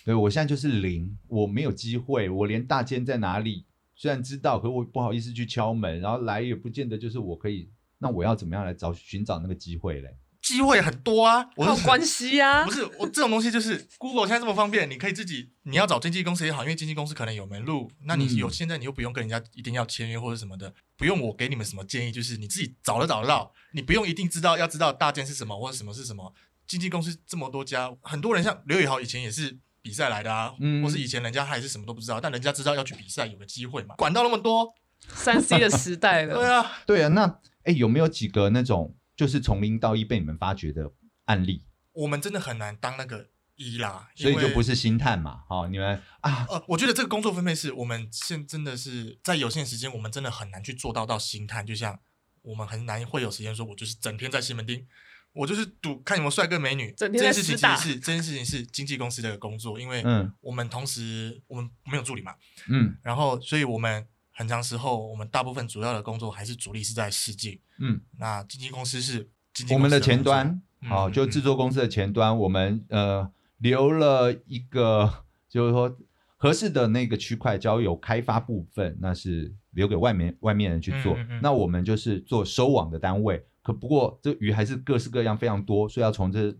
[0.05, 7.71] 对，我现在就是零，我没有机会，我连大间在哪里虽然知道，可我不好意思去敲门，然后来也不见得就是我可以。
[7.99, 10.17] 那我要怎么样来找寻找那个机会嘞？
[10.42, 12.64] 机会很多啊，我有关系呀、啊。
[12.66, 17.90] 不是我这种东西，就是 Google 现在这么方便，你可以自己，你要找经纪公司也好，因为经纪公司可能有门路。
[18.05, 26.35] 那你有、嗯、现在你又不用跟人家一定要签约或者什么的，不用我给你们什么建议，就是你自己找得找得到，你不用一定知道要知道大件是什么或者什么是什么。
[26.66, 34.72] 经纪公司这么多家，很多人像刘宇豪以前也是比赛来的啊，嗯、或是以前人家还是什么都不知道，但人家知道要去比赛有个机会嘛，管到那么多，
[35.14, 36.35] 三 C 的时代了。
[36.38, 37.26] 对啊，对啊，那
[37.64, 40.92] 哎、欸、有没有几个那种就是从零到一被你们发掘的？
[41.27, 45.44] 案例，我们真的很难当那个一啦，所以就不是星探嘛。
[45.48, 51.64] 好，你们啊，呃，我觉得这个工作分配是我们现真的是在有限时间，我们真的很难去做到到星探。
[51.64, 51.96] 就像
[52.42, 54.85] 我们很难会有时间说，我就是整天在西门町，
[55.33, 56.92] 我就是赌看有没有帅哥美女。
[56.96, 62.35] 整天这件事情其实是这件事情是经纪公司的工作，因为嗯，我们同时我们没有助理嘛，
[62.68, 70.62] 嗯，然后所以我们很长时候，我们大部分主要的工作还是主力是在试镜，嗯，那经纪公司是经纪公司的我们的前端。
[70.88, 75.97] 好，就制作公司的前端，嗯、我们呃留了一个，就是说
[76.37, 81.16] 合适的那个区块交由开发部分，那是留给外面外面人去做。
[81.40, 86.53] 那我们就是做收网的单位，可不过这鱼还是各式各样非常多，所以要从这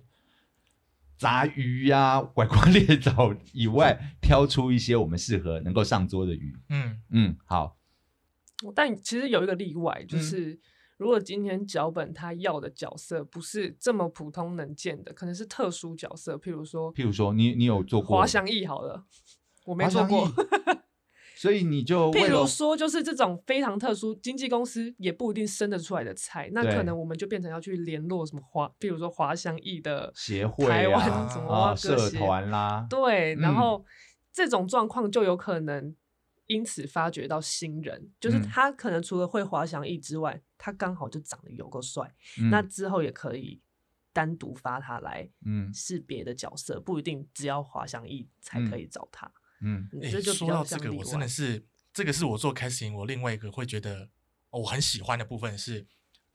[1.23, 6.55] 杂鱼呀、啊、拐瓜裂枣以外，挑出一些我们适合能够上桌的鱼。
[6.69, 7.79] 嗯嗯，好。
[8.75, 10.51] 但其实有一个例外，就是。
[10.51, 10.59] 嗯
[10.99, 19.05] 如果今天脚本他要的角色不是这么普通能见的，可能是特殊角色，譬如说，譬如说你你有做过滑翔翼好了，
[19.65, 20.31] 我没做过，
[21.43, 33.85] 所以你就譬如说就是这种非常特殊，经纪公司也不一定生得出来的菜，那可能我们就变成要去联络什么华，譬如说滑翔翼的协会、台湾 什么、啊、社团啦，对，然后、嗯、
[34.33, 35.95] 这种状况就有可能。
[36.49, 43.59] 因此发掘到新人，就是他可能除了会滑翔翼之外，嗯、他刚好就长得有够帅，嗯、那之后也可以
[44.13, 54.09] 单独发他来，嗯，是别的角色，不一定只要滑翔翼才可以找他，嗯，哎、欸，说到这个，我真的是这个是我做 casting，我另外一个会觉得
[54.51, 55.87] 我很喜欢的部分是，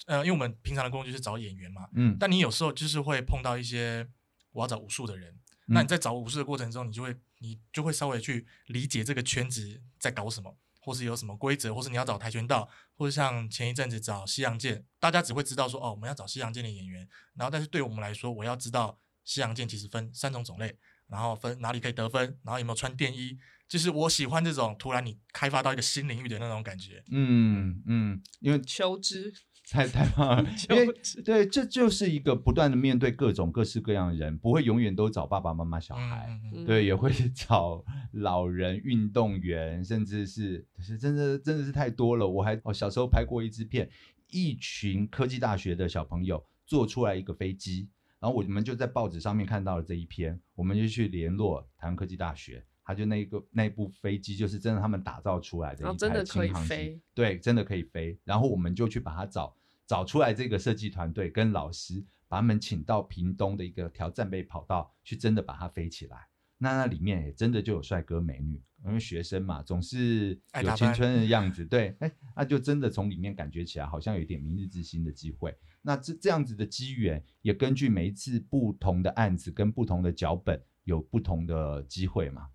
[0.06, 4.08] 呃，因为我们平常的工作就是找演员嘛，嗯，但你有时候就是会碰到一些
[4.52, 5.38] 我要找武术的人。
[5.70, 20.78] 那你在找武术的过程中，你就会你就会稍微去理解这个圈子在搞什么，或是有什么规则，或是你要找跆拳道，或者像前一阵子找西洋剑，大家只会知道说哦，我们要找西洋剑的演员，然后但是对我们来说，我要知道西洋剑其实分三种种类，
[21.10, 27.04] 然后分哪里可以得分，然后有没有穿电衣，就是我喜欢这种突然你开发到一个新领域的那种感觉。
[27.12, 29.34] 嗯嗯，因为求知。
[29.70, 30.88] 太太棒了，因为
[31.26, 42.26] 对，这就是一个不断的面对各种各式各样的人，不会永远都找爸爸妈妈、小孩，嗯、对，也会找老人、运动员，甚至是是真的真的是太多了。
[42.26, 43.90] 我还我小时候拍过一支片，
[44.30, 59.56] 一群科技大学的小朋友做出来一个飞机，然后我们就在报纸上面看到了这一篇，我们就去联络台湾科技大学，他就那个那部飞机就是真的他们打造出来的一台轻航机，对，真的可以飞，然后我们就去把它找。
[59.86, 66.28] 找出来这个设计团队跟老师，把他们请到屏东的一个条战备跑道去，真的把它飞起来。
[66.58, 71.64] 那那里面也真的就有帅哥美女，因为学生嘛，总是有青春的样子。
[71.64, 75.56] 对，哎，那就真的从里面感觉起来，好像有一点明日之星的机会。
[75.88, 82.50] 那这这样子的机缘，也根据每一次不同的案子跟不同的脚本，有不同的机会嘛。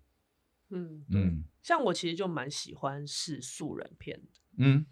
[0.69, 4.39] 嗯嗯，像我其实就蛮喜欢是素人片的。
[4.57, 4.85] 嗯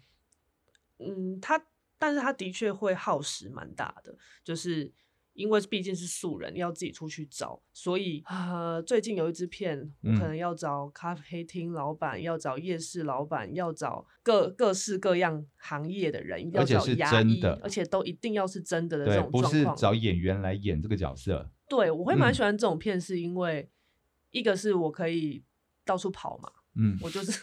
[0.98, 1.68] 嗯，他。
[1.98, 4.92] 但是他的确会耗时蛮大的，就是
[5.34, 21.50] 因为毕竟是素人，要自己出去找，所以呃，最近有一支片，我可能要找咖啡厅老板，嗯、要找夜市老板，要找各各式各样行业的人，要找牙医，而且都一定要是真的的这种状况，不是找演员来演这个角色。
[21.68, 23.68] 对，我会蛮喜欢这种片，是因为、嗯、
[24.32, 25.42] 一个是我可以
[25.84, 27.40] 到处跑嘛，嗯，我就是。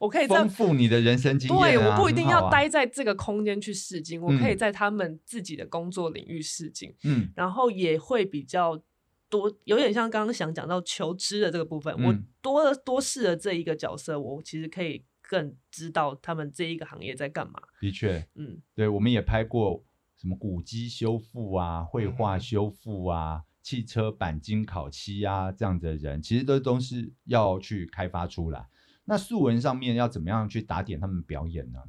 [0.00, 1.62] 我可以丰富你的人生经验、啊。
[1.62, 6.94] 对，我不一定要待在这个空间去试镜，啊、我可以在他们自己的工作领域试镜。
[7.04, 8.80] 嗯，然后也会比较
[9.28, 11.94] 多，有点像刚刚想讲到求知的这个部分。
[11.98, 17.60] 嗯、我多多试了这一个角色，我其实可以更知道他们这一个行业在干嘛。
[17.80, 19.84] 的确，嗯，对，我们也拍过
[20.16, 28.66] 什么古迹修复啊、绘画修复啊、嗯、汽车钣金烤漆啊这样子的人，其实都都是要去开发出来。
[29.08, 31.80] 那素人上面要怎么样去打点他们表演呢？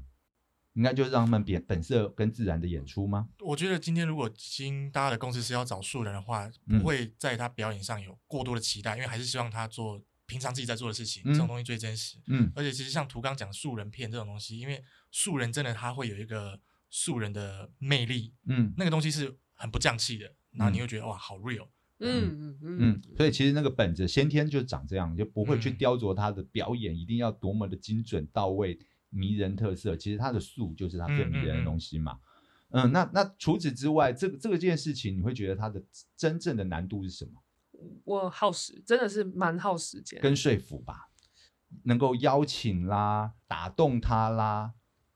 [0.73, 3.27] 应该就是让他们本本色跟自然的演出吗？
[3.39, 12.17] 我觉得今天如果新大家的公司是要找素人的话，不会在他表演上有过多的期待，嗯、因为还是希望他做平常自己在做的事情，嗯、这种东西最真实。
[12.27, 16.57] 嗯，而且其实像图刚讲素人片这种东西，因为素人真的他会有一个
[16.89, 21.67] 素人的魅力，嗯，那个东西是很不降气的，然后你会觉得、嗯、哇，好 real。
[21.99, 29.95] 嗯嗯嗯，所以其实那个本子先天就长这样，就不会去雕琢他的表演，一定要多么的精准到位、迷人特色。
[29.95, 32.19] 其实他的素就是他最迷人的东西嘛。
[32.71, 35.83] 嗯，嗯，那那除此之外，这个这个件事情，你会觉得他的
[36.15, 37.31] 真正的难度是什么？
[38.03, 41.09] 我耗时，真的是蛮耗时间，跟说服吧，
[41.83, 44.73] 能够邀请啦，打动他啦，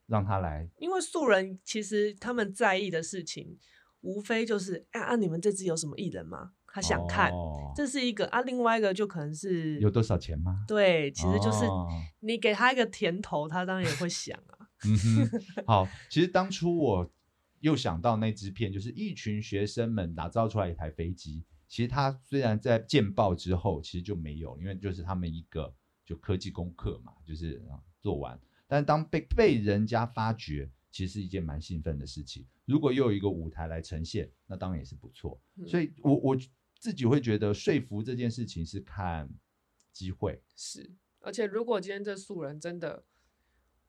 [0.07, 0.69] 让他来。
[0.79, 3.57] 因为素人其实他们在意的事情，
[4.01, 6.53] 无非就是啊，啊，你们这支有什么艺人吗？
[6.73, 10.65] 他想看，哦、这是一个啊，另外一个就可能是有多少钱吗？
[10.67, 11.67] 对，其实就是
[12.21, 14.67] 你给他一个甜头，他当然也会想啊。
[14.83, 17.07] 嗯哼，好，其实当初我
[17.59, 21.45] 又想到那支片，就是一群学生们打造出来一台飞机。
[21.67, 25.71] 其实他虽然在见报之后，其实就没有，因为就是他们一个
[26.03, 27.61] 就科技功课嘛，就是
[28.01, 28.39] 做完。
[28.65, 32.43] 但是当被被人家发掘，其实是一件蛮兴奋的事情。
[32.65, 35.39] 如果又有一个舞台来呈现，那当然也是不错。
[35.57, 36.37] 嗯、所以我我。
[36.83, 39.29] 自己会觉得说服这件事情是看
[39.93, 43.05] 机会，是，而且如果今天这素人真的，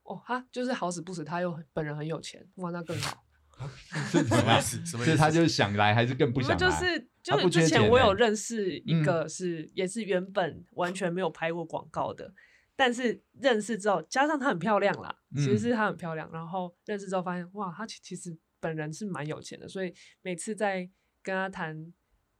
[0.03, 3.25] 哦哈，就是好死不死他又本人很有钱，哇，那更好。
[4.09, 4.85] 是什么意思？
[4.85, 5.17] 什么意思？
[5.17, 6.55] 他就是想来，还是更不想来？
[6.55, 12.33] 就是就是之前我有认识一个是也是原本完全没有拍过广告的，
[12.77, 20.89] 但是认识之后，加上她很漂亮啦，其实是她很漂亮，然后认识之后发现哇，她其其实本人是蛮有钱的，所以每次在
[21.21, 21.91] 跟她谈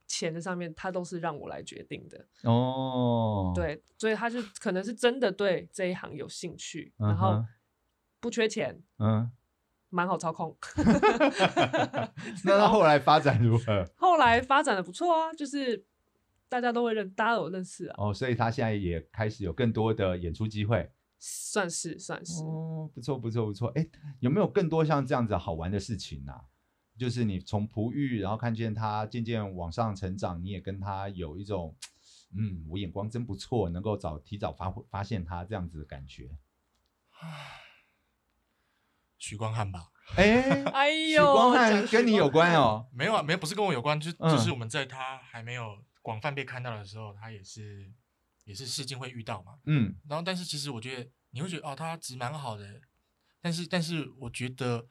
[0.06, 3.52] 钱的上面，他都是让我来决定的哦。
[3.54, 7.44] 对，所以他就可能是真的对这一行有兴趣，然后
[8.20, 9.30] 不缺钱，嗯。
[9.88, 10.54] 蛮好操控，
[12.44, 13.88] 那他后来发展如何？
[13.96, 15.86] 后来发展的不错啊，就是
[16.48, 17.94] 大家都会认，大家都有认识啊。
[17.96, 20.90] 哦，所以他现在也开始有更多的演出机会，
[21.20, 23.68] 算是算是哦，不错不错不错。
[23.76, 23.88] 哎，
[24.18, 26.40] 有没有更多像这样子好玩的事情呢、啊？
[26.98, 31.76] 就是你从璞玉，然后看见他渐渐往上成长，你也跟他有一种，
[32.36, 36.30] 嗯，我眼光真不错，能够早提早发发现他这样子的感觉。
[39.18, 42.86] 许光汉吧，哎， 哎呦，许光汉跟你有关哦？
[42.92, 47.90] 没有啊，没有，不是跟我有关，就就是我们在他还没有广泛被看到的时候，他也是
[48.44, 52.80] 也是试镜会遇到嘛，嗯，然后但是其实我觉得你会觉得哦，他值蛮好的，
[53.40, 54.86] 但是但是我觉得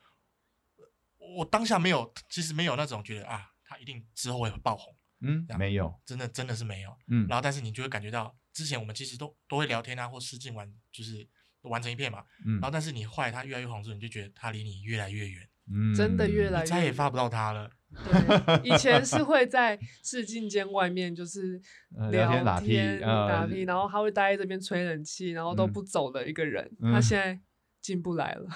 [1.38, 11.28] 我当下没有，其实没有那种觉得啊，他一定之后会爆红，嗯，没有，真的真的是没有，嗯，然后但是你就会感觉到之前我们其实都都会聊天啊，或试镜完就是。
[11.66, 17.68] 完成一片嘛，嗯，然后但是你后来他越来越红之后，你就觉得他离你越来越远，嗯，真的越来越，再也发不到他了。
[17.90, 21.60] 对，以前是 会在试镜间外面就是
[22.12, 26.72] 聊天打屁，打屁，然后他会待在这边吹冷气，然后都不走的一个人。
[26.84, 27.34] 他现在
[27.86, 28.48] 进不来了，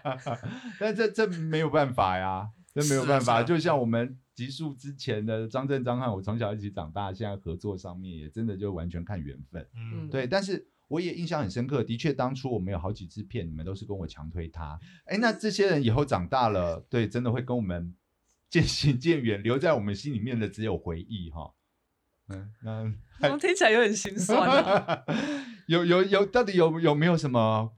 [0.80, 3.42] 但这这没有办法呀，这没有办法。
[3.42, 9.66] 就像我们集数之前的张震、张翰，我从小一起长大，现在合作上面也真的就完全看缘分。
[9.76, 10.66] 嗯，对，但是。
[10.90, 14.76] 我也印象很深刻，的确，当初我们有好几支片，你们都是跟我强推他。
[15.04, 17.94] 哎，那这些人以后长大了，对，真的会跟我们
[18.48, 21.52] 渐行渐远，留在我们心里面的只有回忆哈。
[22.26, 25.04] 嗯，那怎么听起来有点心酸啊？
[25.68, 27.70] 有有有，到底有有没有什么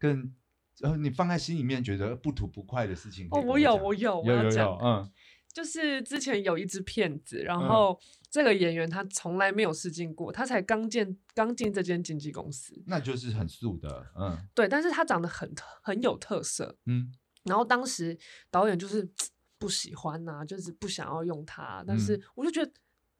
[0.00, 0.34] 更
[0.80, 3.28] 呃，你放在心里面觉得不吐不快的事情？
[3.30, 5.12] 哦，我有，我有，有有有，嗯。
[5.52, 7.98] 就是之前有一只骗子，然后
[8.30, 18.16] 这个演员他从来没有试镜过，他才刚进刚进这间经纪公司，那就是很素的，嗯，对，但是他长得很很有特色，嗯，然后当时
[18.48, 19.10] 导演就是
[19.58, 22.72] 不喜欢呐、啊，就是不想要用他，但是我就觉得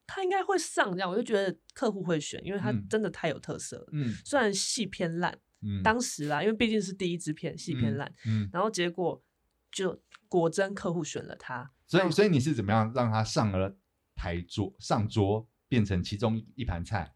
[0.07, 9.23] 他应该会上这样，我就觉得客户会选，因为他真的太有特色了，嗯，虽然戏偏烂，嗯，当时啦，因为毕竟是第一支片，戏片烂，嗯，然后结果
[9.71, 11.71] 就果真客户选了他。
[11.87, 13.77] 所以，所以你是怎么样让他上了
[14.15, 17.13] 台桌上桌，变成其中一盘菜？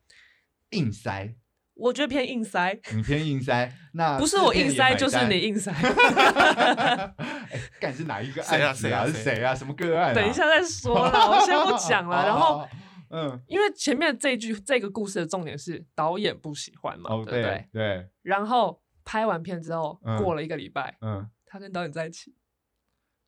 [0.71, 1.37] 硬塞？
[1.75, 2.79] 我觉得偏硬塞。
[2.95, 3.73] 你偏硬塞？
[3.95, 5.73] 那不是我硬塞，就是你硬塞。
[5.75, 9.07] 哎，干是哪一个案子啊？
[9.07, 9.55] 是谁啊？
[9.55, 10.15] 什么个案？
[10.15, 12.27] 等一下再说啦，我先不讲了。
[12.27, 12.69] 然后，
[13.15, 17.69] 嗯，因为前面这句这个故事的重点是导演不喜欢嘛，对不对？
[17.73, 18.09] 对。
[18.23, 22.35] 然后拍完片之后，过了一个礼拜，嗯，他跟导演在一起。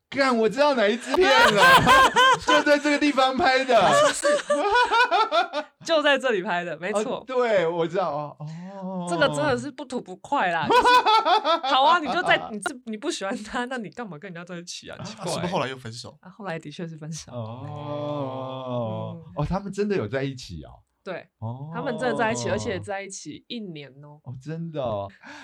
[0.09, 1.63] 干，我知道哪一支片了，
[2.45, 3.91] 就在这个地方拍的，
[5.85, 7.21] 就在这里拍的， 没错。
[7.27, 10.65] 对，我知道哦，这个真的是不吐不快啦。
[11.63, 14.97] 好啊，你就在你这你不喜欢他，那你干嘛跟人家在一起啊？
[15.03, 16.17] 是不是后来又分手？
[16.21, 17.31] 啊，后来的确是分手。
[17.33, 20.71] 哦哦，他们真的有在一起哦。
[21.07, 24.19] 对，哦，他们真的在一起，而且在一起一年哦。
[24.25, 24.83] 哦，真的，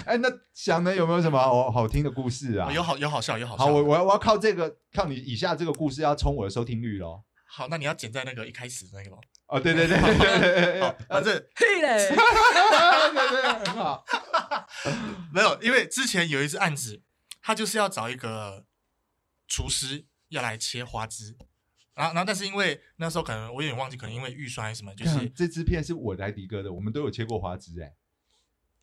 [0.05, 2.69] 哎，那想呢有没有什么好好听的故事啊？
[2.69, 3.63] 有好有好笑有好笑。
[3.63, 7.23] 好，我我要我要靠这个，靠你以下这个故事要冲我的收听率喽。
[7.47, 9.19] 好，那你要剪在那个一开始那个吗？
[9.47, 10.17] 哦，对对对对
[10.51, 14.03] 对，好，反正嘿嘞， 对对很好。
[15.33, 17.03] 没有，因为之前有一次案子，
[17.41, 18.65] 他就是要找一个
[19.47, 21.37] 厨师要来切花枝。
[21.95, 27.93] 然后，然后，但是因为那时候可能我有点忘记，可能因为预算还是什么，就是这支片是我来迪哥的，我们都有切过花枝哎。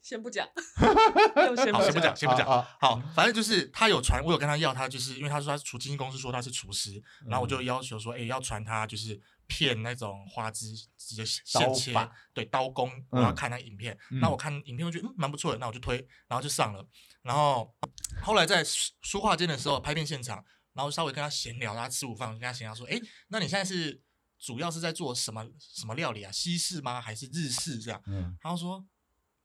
[0.01, 0.49] 先不讲，
[0.79, 2.47] 好，先不讲，先不讲。
[2.81, 11.93] 好，反正就是他有传，我有跟他要，他就是因为他说他是厨经纪公司说他是厨师，然后我就要求说，哎，要传他就是片那种花枝直接现切，
[12.33, 13.95] 对，刀工，然后看那影片。
[14.23, 15.97] 那我看影片，我觉得嗯蛮不错的，那我就推，
[16.29, 16.83] 然后就上了。
[17.21, 17.75] 然后
[18.23, 20.43] 后来在书画间的时候拍片现场。
[20.81, 24.01] 然后稍微跟他闲聊，然后吃午饭，跟他闲聊说：“哎，那你现在是
[24.39, 26.33] 主要是在做什么什么料理啊？
[26.33, 26.99] 西式吗？
[26.99, 28.83] 还是日式这样？”嗯，然后说：“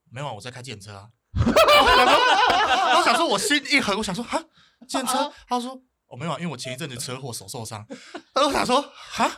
[0.09, 1.09] 没有啊，我在开计程车啊。
[1.35, 4.41] ”我想说，我心一横，我想说：“哈，
[4.87, 5.77] 计程车？”他说
[6.07, 7.85] ：“我没有啊，因为我前一阵子车祸手受伤。”
[8.33, 9.29] 然后我想说：“哈，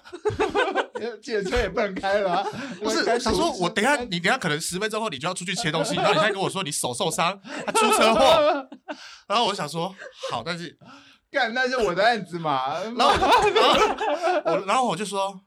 [1.19, 2.43] 计程车也不能开了。”
[2.79, 8.69] 不是，想说我等一下，你等一下可能十分钟后你就要出去切东西，然后你现在跟我说你手受伤，他出车祸。
[9.27, 9.95] 然后我想说
[10.29, 10.77] ：“好，但是。”
[11.31, 12.79] 干，那是我的案子嘛。
[12.95, 13.13] 然后，
[13.53, 15.41] 然后我，然后我就说，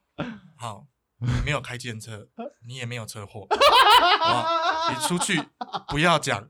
[0.58, 0.86] 好，
[1.18, 2.28] 你没有开电车，
[2.66, 3.46] 你也没有车祸，
[4.90, 5.42] 你出去
[5.88, 6.48] 不要讲。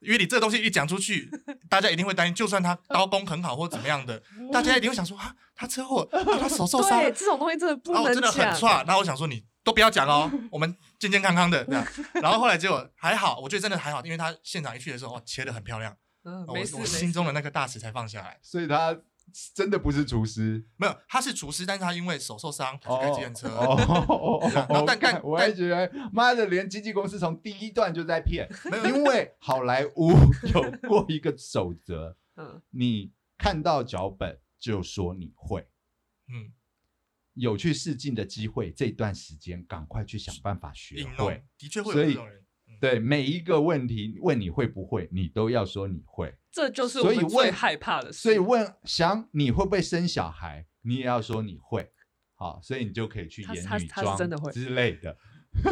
[0.00, 1.28] 因为你这个东西一讲出去，
[1.68, 2.32] 大家一定会担心。
[2.32, 7.00] 就算他刀工很好或怎么样的，大家一定会想说啊，他车祸，啊、他手受伤。
[7.00, 8.14] 对，这种东西真的不能讲。
[8.14, 8.84] 真的很差。
[8.84, 11.84] 然后我想说，你都不要讲哦，我们健健康康的这样。
[12.14, 15.96] 然后后来结果还好，我觉得真的还好，因为他现场一去的时候，哦，切的很漂亮。
[16.28, 18.38] 嗯，我我心中的那个大石才放下来。
[18.42, 19.00] 所以他。
[19.54, 23.48] 真的不是厨师，没有，他是厨师，但是他因为手受伤，他开计程车。
[23.50, 24.40] 哦
[24.86, 30.12] 但但我还觉得，妈的，连经纪公司从第一段就在骗，没有，因为好莱坞
[30.54, 35.68] 有过一个守则， 嗯，你看到脚本就说你会，
[36.28, 36.50] 嗯，
[37.34, 42.42] 有去试镜的机会，这段时间赶快去想办法学会，的确会有这种人。
[42.80, 48.18] 对每一个问题问你会不会，你都要说你会，这就是我们最害怕的事。
[48.18, 51.90] 所以问想你会不会生小孩，你也要说你会，
[52.34, 54.16] 好，所以你就可以去演女装
[54.52, 55.16] 之类的。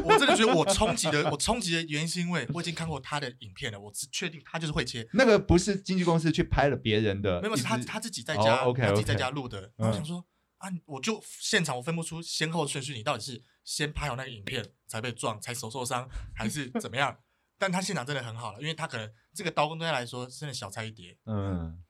[0.03, 5.07] 我真的觉得我冲击的，我冲击的原因是因为我已经看过他的影片了，我只确定他就是会切。
[5.13, 8.89] 那个不是经纪公司去拍了别人的，没有，是他他自己在家，oh, okay, okay.
[8.89, 9.71] 他自己在家录的。
[9.77, 10.25] 我想说
[10.59, 13.43] 啊，我就现场我分不出先后顺序，你到底是。
[13.67, 17.19] 先拍好那个影片才被撞，才手受伤，还是怎么样？
[17.59, 21.19] 但他现场真的很好了，因为他可能这个刀工对他来说真的小菜一碟。
[21.25, 21.83] 嗯，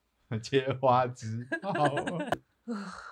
[0.42, 1.46] 切花枝，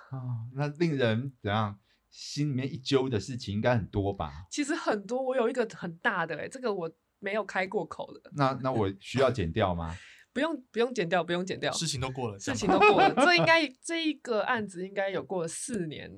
[0.09, 1.79] 哦，那令人怎样？
[2.09, 4.47] 心里面一揪的事情应该很多吧？
[4.49, 8.31] 其实很多，我有一个很大的、欸，哎，这个我没有开过口的。
[8.33, 9.95] 那那我需要剪掉吗？
[10.35, 16.11] 不用不用剪掉，不用剪掉，事情都过了，事情都过了，这应该这一个案子应该有过了四年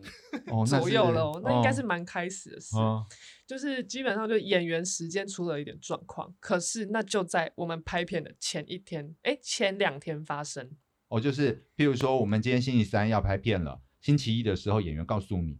[0.65, 3.05] 左右了，哦、那，那应该是蛮开始的事，哦、
[3.45, 10.67] 就是基本上就演员时间出了一点状况，可是那就在我们拍片的前一天，哎，前两天发生。
[11.09, 15.59] 哦，就是譬如说，我们今天星期三要拍片了，星期一的时候演员告诉你，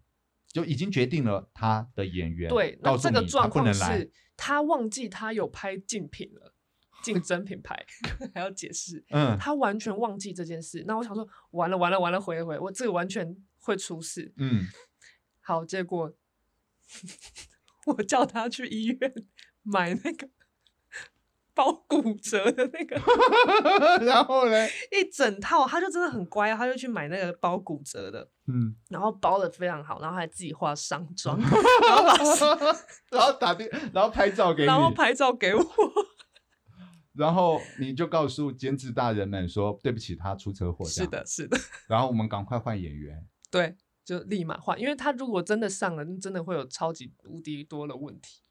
[0.52, 6.56] 就已经决定了他的演员对，那这个状况是他忘记他有拍竞品了。
[7.04, 7.86] 竞争品牌
[8.34, 10.84] 还要解释，嗯，他完全忘记这件事。
[10.88, 14.34] 那我想说，完了完了完了，回回我这个完全会出事。
[14.38, 14.66] 嗯，
[15.42, 16.14] 好，结果
[17.88, 19.14] 我叫他去医院
[19.64, 20.30] 买那个
[21.56, 22.96] 包骨折的那个，
[24.06, 32.16] 然后呢，一整套，他就真的很乖，他就去买那个包骨折的，嗯，然后包的非常好，然后还自己化上妆，然后把
[33.10, 35.64] 然后打电，然后拍照给你，然后拍照给我。
[37.18, 41.58] 然后你就告诉监制大人们说：“对不起，他出车祸。”是的，是的。
[41.88, 43.26] 然后我们赶快换演员。
[43.50, 48.42] 对，就立马换，因为他如果真的上了，真的会有超级无敌多的问题。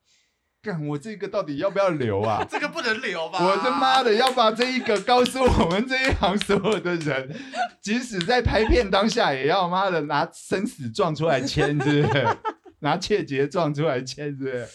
[0.62, 2.44] 干，我这个到底要不要留啊？
[2.50, 3.38] 这个不能留吧？
[3.44, 7.36] 我的妈的，要把这一个告诉我们这一行所有的人，
[7.80, 12.26] 即使在拍片当下，也要妈的拿生死状出来签，是不是？
[12.80, 14.68] 拿切结状出来签，是不是？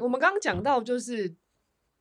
[0.00, 1.36] 我们刚刚讲到就是。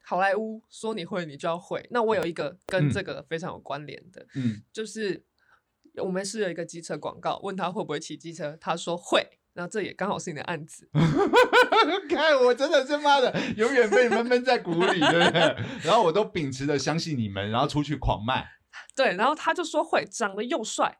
[0.05, 1.85] 好莱坞说你会，你就要会。
[1.89, 5.23] 那我有一个跟这个非常有关联的，嗯，就是
[5.95, 9.39] 我们是有一个机车广告，问他会不会骑机车，他说会。
[9.53, 10.89] 然后这也刚好是你的案子。
[12.09, 15.55] 看我真的是妈的，永远被你们闷在鼓里，对不对？
[15.85, 18.47] 然后我都秉持着相信你们，然后出去狂卖。
[18.95, 20.97] 对，然后他就说会，长得又帅，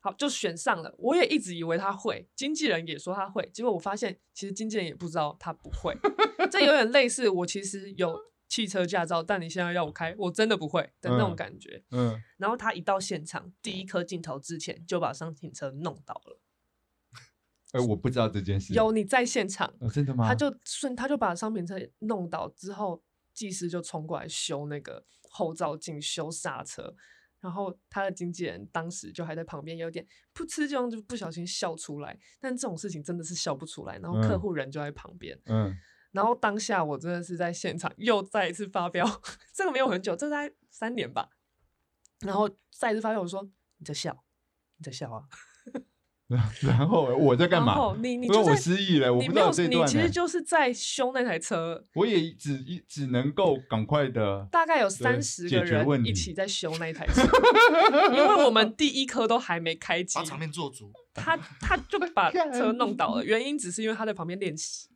[0.00, 0.92] 好就选上了。
[0.98, 5.96] 我也一直以为他会，经纪人也说他会，结果我发现其实经纪人也不知道他不会。
[6.50, 8.18] 这有点类似，我其实有。
[8.52, 11.82] 汽车驾照，但你现在要我开，我真的不会的那种感觉。
[11.90, 16.38] 嗯，嗯，然后他一到现场，第一颗镜头之前就把商品车弄倒了。
[17.70, 18.74] 哎、欸，我不知道这件事。
[18.74, 19.72] 有你在现场？
[19.80, 20.28] 哦、真的吗？
[20.28, 26.94] 他就顺，他就把商品车弄倒之后，技师就冲过来修那个后照镜、修刹车，
[27.40, 32.18] 然后他的经纪人当时就还在旁边，有点噗嗤，这样就不小心笑出来。
[32.38, 35.34] 但这种事情真的是笑不出来，然后客户人就在旁边。
[35.46, 35.70] 嗯。
[35.70, 35.76] 嗯
[36.12, 39.04] 然后当下我真的是在现场又再一次发飙，
[39.52, 41.28] 这个没有很久，这才三年吧。
[42.20, 43.42] 然后再一次发飙，我说
[43.78, 44.24] 你在笑，
[44.78, 45.24] 你在笑啊。
[46.62, 47.94] 然后我在干嘛？
[48.00, 49.86] 你你因为我失忆了，我不知道这段。
[49.86, 51.84] 你其实就是在修那台车。
[51.94, 57.22] 我也只一只能够赶快的，大概有三十个人一起在修那台车，
[58.16, 60.90] 因为我们第一颗都还没开机，把场面做足。
[61.12, 64.88] 他他就把车弄倒了，原因只是因为他在旁边练习。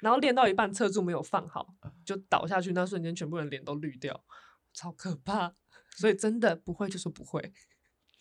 [0.00, 1.74] 然后练到一半，侧柱没有放好，
[2.04, 2.72] 就倒下去。
[2.72, 4.24] 那瞬间，全部人脸都绿掉，
[4.72, 5.54] 超可怕。
[5.96, 7.52] 所以真的不会就说不会。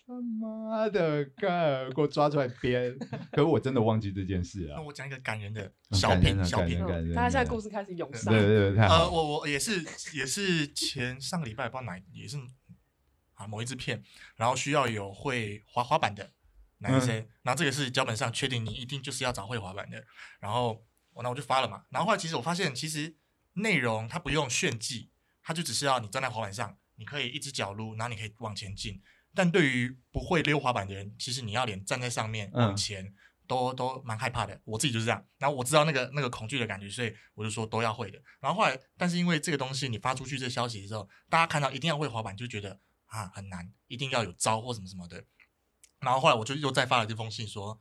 [0.07, 2.95] 他妈的，干，给我抓出来编！
[3.31, 4.75] 可是我真的忘记这件事了。
[4.75, 6.79] 那我讲一个感人的小品，小品。
[7.15, 8.31] 大家现在故事开始涌上。
[8.31, 9.83] 对对对，呃，我我也是
[10.15, 12.37] 也是前上个礼拜不知道哪也是
[13.33, 14.03] 啊某一支片，
[14.35, 16.31] 然后需要有会滑滑板的
[16.77, 20.03] 男生，嗯、然后这个是脚本上确定你一定就是要找会滑板的，
[20.39, 20.85] 然后我
[21.23, 23.15] 那我就发了嘛，然后后来其实我发现其实
[23.53, 25.11] 内容它不用炫技，
[25.43, 29.01] 它就只是要你站在滑板上，你可以一只脚撸，然后你可以往前进，
[29.33, 33.03] 但对于不会溜滑板的人，其实你要连站在上面往前。
[33.05, 33.15] 嗯
[33.47, 35.23] 都都蛮害怕的，我自己就是这样。
[35.37, 38.19] 然后我知道那个那个恐惧的感觉，所以我就说都要会的。
[38.39, 45.23] 然后后来，但是因为这个东西你发出去这个消息的时候，大家看到一定要会滑板，就觉得啊很难，一定要有招或什么什么的。
[45.99, 47.79] 然后后来我就又再发了这封信说，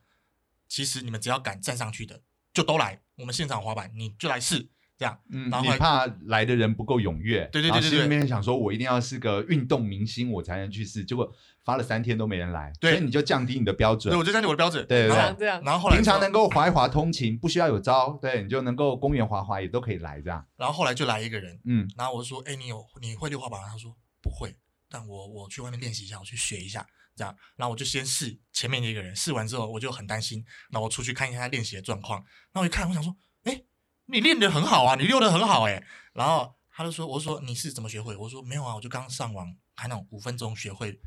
[0.69, 2.23] 其实你们只要敢站上去的，
[2.55, 4.71] 就都来我们现场滑板，你就来试。
[4.97, 11.05] 这样，嗯，然后你怕来的人不够踊跃，对对对对，心里面想说，我一定要是个运动明星，我才能去试。
[11.05, 11.29] 结果
[11.65, 14.13] 发了三天都没人来，对，所以你就降低你的标准。
[14.13, 14.87] 对，我就降低我的标准。
[14.87, 15.61] 对对对，这样。
[15.65, 20.47] 然后后来平常能够滑一滑通勤，不需要有招，对，你就能够公园滑滑也都可以来这样。
[20.57, 23.67] 然后后来就来一个人，嗯，然后我就说，哎，你有你会溜滑板吗？
[23.69, 23.93] 他说
[24.23, 24.55] 不会，
[24.89, 26.87] 但我我去外面练习一下，我去学一下，
[27.17, 27.37] 这样。
[27.57, 32.19] 然后我就先试前面的一个人，试完之后我就很担心，然后我出去看一下他练习的状况。
[32.21, 33.63] 然后我一看，我想说，哎。
[34.07, 35.83] 你练得很好啊，你溜得很好哎。
[36.13, 41.01] 然后他就说：“我说你是怎么学会？”我说：“没有啊，我就刚上网看那种五分钟学会。”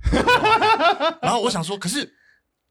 [1.21, 2.17] 然后我想说：“可是，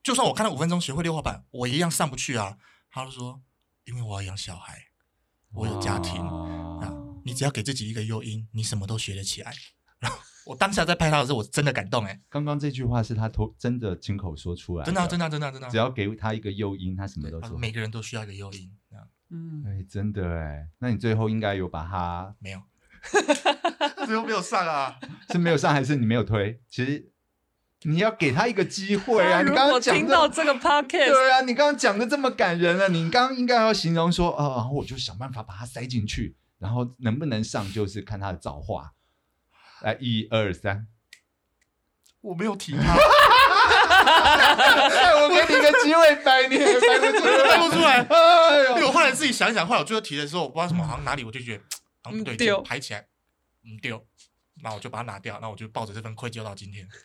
[0.03, 2.59] 就算我看到五分钟学会溜滑板，我一样上不去啊。”
[2.91, 3.41] 他就说
[3.87, 4.87] ：“因为我要养小孩，
[5.53, 6.93] 我有家庭啊。
[7.25, 9.55] 你只要给自己一个诱因，你什么都学得起来。”
[10.01, 12.21] 然后我当下在拍他的时候，我真的感动哎。
[12.31, 15.69] 刚刚这句话是他偷真的亲口说出来的，真的真的真的真的。
[15.69, 17.59] 只要给他一个诱因，他什么都做。
[17.59, 18.71] 每个人都需要一个诱因。
[19.29, 22.63] 嗯，哎，真的哎，那你最后应该有把他没有，
[24.07, 24.97] 最后没有上啊？
[25.33, 26.61] 是没有上还是你没有推？
[26.71, 27.11] 其实
[27.83, 29.43] 你要给他一个机会啊！
[29.47, 38.93] 你刚刚讲听到这个 podcast，对啊，你刚刚讲的这么感人了，你刚刚应该要形容说，啊，然后我就想办法把它塞进去，然后能不能上就是看他的造化。
[39.87, 40.89] 来，一二三，
[42.21, 42.97] 我没有提他。
[45.23, 48.03] 我给你个机会摆，你也摆不出来，摆不出来。
[48.03, 48.71] 哎呦！
[48.71, 51.63] 因为我后来自己想一想，后来我最后提的时候，我不知道什么，好像哪里我就觉得，
[52.03, 53.07] 好像不对劲，排起来，
[53.65, 54.05] 嗯，丢，
[54.61, 56.89] 那我就把它拿掉，那我就抱着这份愧疚到今天。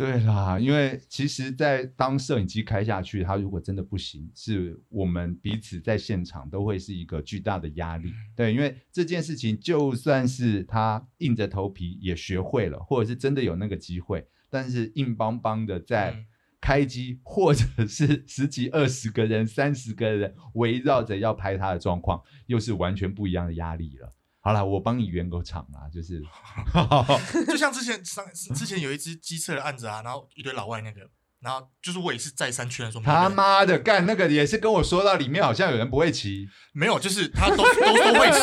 [0.00, 8.10] 对啦，因为其实，在当摄影机开下去，它如果真的不行，是我们彼此在现场都会是一个巨大的压力。
[8.34, 16.24] 对，因为这件事情，就算是他硬着头皮也学会了，或者是真的有那个机会，但是硬邦邦的在
[16.62, 24.14] 开机，或者是十几、二十个人、三十个人围绕着要拍他的状况，又是完全不一样的压力了。
[24.42, 26.22] 好了，我帮你圆个场啊，就是，
[27.46, 28.24] 就像之前上
[28.54, 31.10] 之前有一只机车的案子啊，然后一堆老外那个。
[31.42, 38.38] 然后就是我也是再三确认说，他妈的干那个也是跟我说到里面好像有人不会骑，没有，就是他都 都都会骑。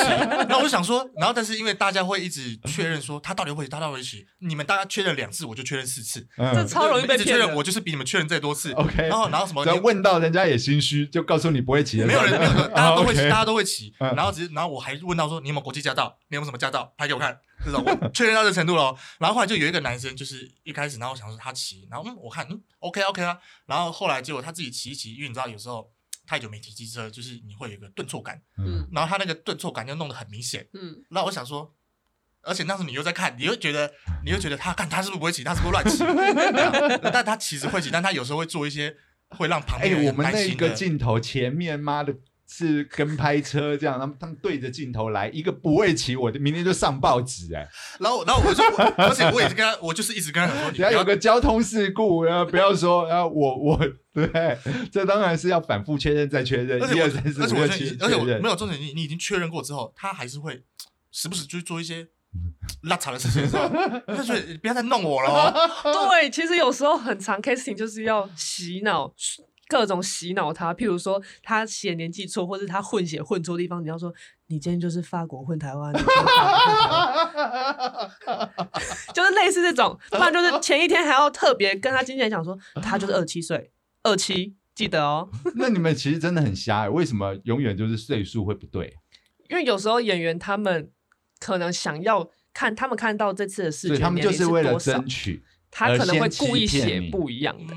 [0.47, 8.71] 然后我就想说，然后但是因为大家会一直确认说他到底会骑，他到底会骑，你们大家确认两次，我就确认四次，嗯、这超容易被一直确认，我就是比你们确认再多次。
[8.71, 9.63] OK，然后然后什么？
[9.63, 12.01] 只要问到人家也心虚，就告诉你不会骑。
[12.03, 13.93] 没有人没有人， 大家都会骑，大家都会骑。
[13.99, 16.17] 然后只是然后我还问到说你有没有国际驾照？
[16.29, 16.91] 你有没有什么驾照？
[16.97, 17.37] 拍给我看。
[17.65, 25.91] 这种我确认到这程度了，然后后来就有一个男生，就是一开始，然后我想说他骑，然后嗯，我看嗯，OK OK 啊，然后后来结果他自己骑一骑，因为你知道有时候
[26.25, 31.73] 太久没骑机车，就是你会有一个顿挫感，嗯，然后他那个顿挫感就弄得很明显，嗯，那我想说，
[32.41, 33.91] 而且那时候你又在看，你又觉得，
[34.23, 36.03] 你又觉得他看他是不是不会骑，他是不是乱骑，
[37.11, 38.95] 但他其实会骑，但他有时候会做一些
[39.29, 40.23] 会让旁边人担心的。
[40.23, 42.15] 哎，我们那个镜头前面妈的。
[42.49, 47.69] 是跟拍车这样，他们他们对着镜头来，一个不会骑，我明天就上报纸哎、欸。
[47.99, 48.63] 然后然后我就，
[48.95, 53.77] 而且我也是跟他，我就是一直跟他说，只要有个交通事故，然后不要说，然后我我
[54.13, 54.57] 对，
[54.89, 60.63] 这当然是要反复确认再确认，一二三四五六七，而且我没有重点，你你已经确认过之后，他还是会
[61.11, 62.07] 时不时就做一些
[62.83, 63.45] 拉长的事情，
[64.07, 66.09] 他说不要再弄我了、哦。
[66.09, 69.13] 对，其实有时候很长 casting 就是要洗脑。
[69.67, 74.13] 各种洗脑他，譬如说他写年纪错，或者他混血混错地方，你要说
[74.47, 75.93] 你今天就是法国混台湾，
[79.13, 83.71] 就是类似这种，不然就是前一天还要特别跟他经纪人讲说，他就是二七岁，
[84.03, 85.29] 二七记得哦。
[85.55, 88.95] 那你们其实真的很瞎欸，为什么永远就是岁数会不对？
[89.49, 90.89] 因为有时候演员他们
[91.39, 97.75] 可能想要看，他们看到这次的视觉，他们就是为了争取，他可能会故意写不一样的。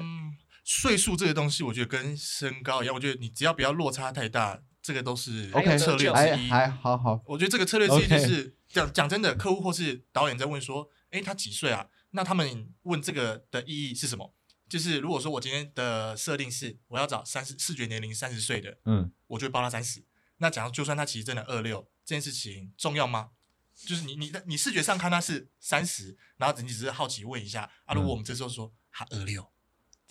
[0.73, 6.49] 岁数这个东西，我觉得跟身高一样，我觉得你只要不要落差太大，这个都是 OK 策略之一。
[6.49, 11.89] 还好好，我觉得这个策略之一就是讲讲真的，客户或是导演在问说，哎，他几岁啊？
[12.13, 14.33] 那他们问这个的意义是什么？
[14.69, 20.05] 就是如果说我今天的设定是我要找三十视觉年龄三十岁的，嗯，我就会报他三十。
[20.37, 23.31] 那假如就算他其实真的二六，这件事情重要吗？
[23.75, 29.51] 就是你你的你视觉上看他是三十，然后你只是好奇问一下啊，如果我们这时候说他二六，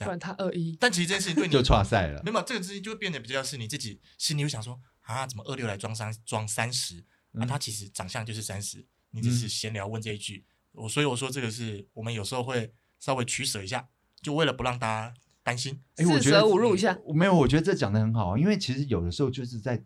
[0.05, 7.03] 不然他二一，但其实这件事情对你就错赛了，没有这个事情就会变得比较是你自己心里会想说啊，怎么二六来装三装三十？
[7.33, 7.45] 啊？
[7.45, 13.87] 他其实长相就是三十，你只是闲聊问这一句，我所以我说这个是我们有时候会稍微取舍一下，
[14.21, 19.83] 就为了不让大家担心，哎，我觉得五入一下，没有，我觉得这讲的很好，因为其实有的时候就是在。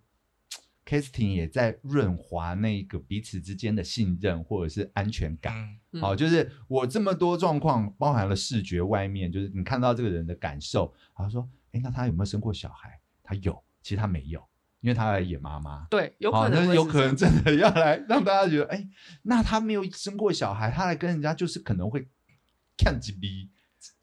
[0.85, 5.53] Casting 也在润滑那个彼此之间的信任或者是安全感。
[5.91, 10.93] 嗯、好，就是我这么多状况，包含了视觉外面，就是你看到这个人的感受。
[11.17, 12.99] 然后说，哎，那他有没有生过小孩？
[13.23, 14.43] 他有，其实他没有，
[14.81, 15.87] 因为他来演妈妈。
[15.89, 18.87] 对，有可能，有可能真的要来让大家觉得，哎，
[19.21, 22.07] 那他没有生过小孩，他来跟人家就是可能会
[22.77, 23.49] 看几逼，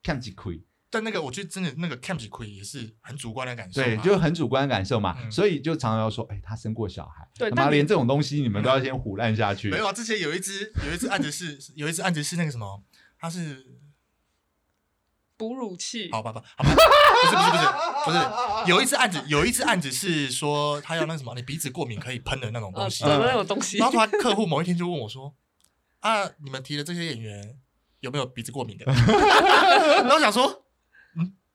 [0.02, 0.62] 看几亏。
[0.92, 9.70] 但那个，我觉得真的那个 camp 亏也是很主观的感受，对，就很主观的感受嘛，嗯、所以就常常要说，哎、欸，他生过小孩，对，妈连这种东西你们都要先唬烂下去。
[9.70, 12.82] 没有啊，之前有一只有一只案子是有一只案子是那个什么，
[13.16, 13.78] 他是
[15.36, 23.78] 哺乳器，好吧吧，好吧，不是不是不是不是，有一只案子有一只案子是说他要那什么，你鼻子过敏可以喷的那种东西，呃、那种东西。
[23.78, 25.36] 然后他客户某一天就问我说，
[26.00, 27.60] 啊，你们提的这些演员
[28.00, 28.84] 有没有鼻子过敏的？
[30.02, 30.64] 然后想说，嗯。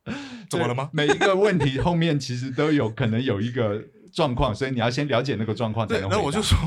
[0.49, 0.89] 怎么了吗？
[0.93, 3.83] 每一个问题后面其实都有可能有一个
[4.13, 6.09] 状况，所以你要先了解那个状况才能。
[6.09, 6.57] 然后我就说，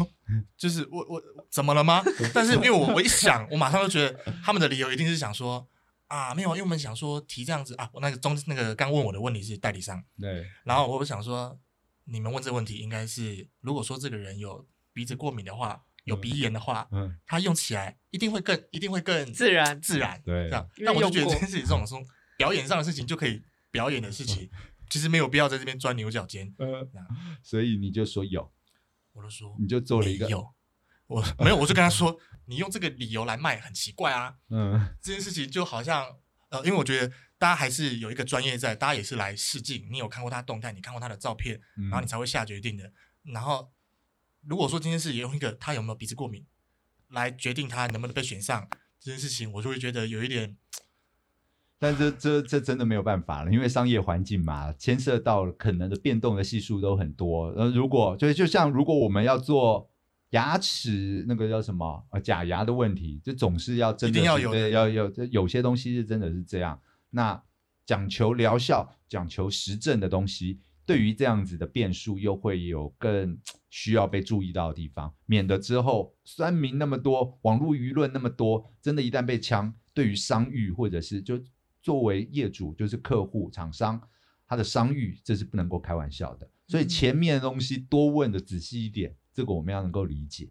[0.56, 2.02] 就是 我我怎么了吗？
[2.34, 5.66] 但是因为我我一想，我马上就觉得他们的理由一定是想说
[6.08, 7.88] 啊，没有，因为我们想说提这样子啊。
[7.92, 10.44] 我那个中那个刚问我的问题是代理商，对。
[10.64, 11.58] 然后我想说，
[12.04, 20.48] 你们问这个问题应该是，如果说这个人有鼻子过敏的话，有鼻炎的话，嗯，他用起来一定会更一定会更自然自然，对。
[20.48, 22.02] 这样，但我就觉得这件事情这种说。
[22.38, 24.48] 表演上的事情就可以表演的事情，
[24.88, 26.54] 其实没有必要在这边钻牛角尖。
[26.56, 26.88] 呃，
[27.42, 28.50] 所以你就说有，
[29.12, 30.54] 我就说，你就做了一个有，
[31.08, 32.16] 我没有，我就跟他说，
[32.46, 34.36] 你用这个理由来卖很奇怪啊。
[34.50, 36.06] 嗯，这件事情就好像
[36.50, 37.08] 呃，因为我觉得
[37.38, 41.60] 大家还是有一个专业在，大家也是来试镜，你有看过他动态，你看过他的照片，
[41.90, 42.92] 然后你才会下决定的。
[43.24, 43.72] 然后
[44.46, 46.46] 如果说今天是也用一个他有没有鼻子过敏
[47.08, 48.66] 来决定他能不能被选上
[49.00, 50.56] 这件事情，我就会觉得有一点。
[51.80, 57.50] 但这这这真的没有办法了，因为商业环境嘛，牵涉到可能的变动的系数都很多。
[57.50, 59.88] 呃，如果就就像如果我们要做
[60.30, 66.80] 牙齿那个叫什么呃假牙的问题，就总是要真的要有对要有，有些东西是真的是这样。
[67.10, 67.40] 那
[67.86, 73.38] 讲求疗效、讲求实证的东西，对于这样子的变数，又会有更
[73.70, 81.40] 需要被注意到的地方，免得之后酸民那么多，网络舆论那么多，真的一旦被枪，对于商誉或者是就。
[81.80, 84.00] 作为业主，就是客户、厂商，
[84.46, 86.48] 他的商誉这是不能够开玩笑的。
[86.66, 90.50] 所以前面的东西多问的仔细一点，这个我们要能够理解。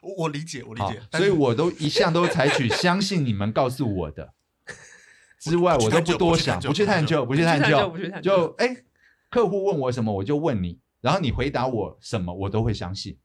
[0.00, 1.00] 我我理解，我理解。
[1.12, 4.34] 所以我都一向都采取相信你们告诉我的
[5.38, 8.84] 之外，我都不多想，不去探究，不去探究，就哎，
[9.30, 13.18] 客户问我什么，我就问你，然后你回答我什么，我都会相信，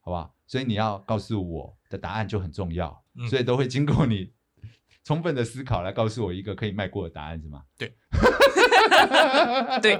[0.00, 0.30] 好吧？
[0.46, 4.32] 所以你要告诉我的答案就很重要，所以都会经过你。
[5.08, 7.62] 充分的思考来告诉我一个可以迈过的答案是吗？
[7.78, 7.94] 对，
[9.80, 9.98] 对。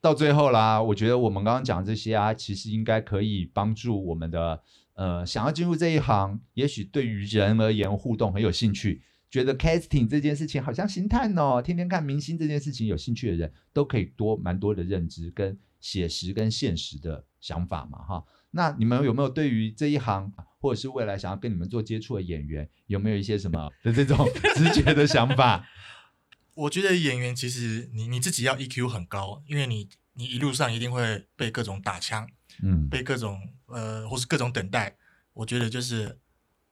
[0.00, 4.62] 到最后啦，我觉得我们刚刚讲这些啊，其实应该可以帮助我们的
[4.94, 18.24] 呃，想要进入这一行，也许对于人而言互动很有兴趣，觉得 casting 这件事情好像星探哦，天天看明星这件事情有兴趣的人，都可以多蛮多的认知跟写实跟现实的想法嘛，哈。
[18.50, 25.66] 那你们有没有对于这一行，或者是未来想要跟你们做接触的演员，有没有一些什么的这种 直觉的想法？
[26.54, 32.26] 我觉得演员其实你你自己要 EQ 很高，因为你你一路上一定会被各种打枪，
[32.62, 34.96] 嗯，被各种呃或是各种等待。
[35.34, 36.18] 我觉得就是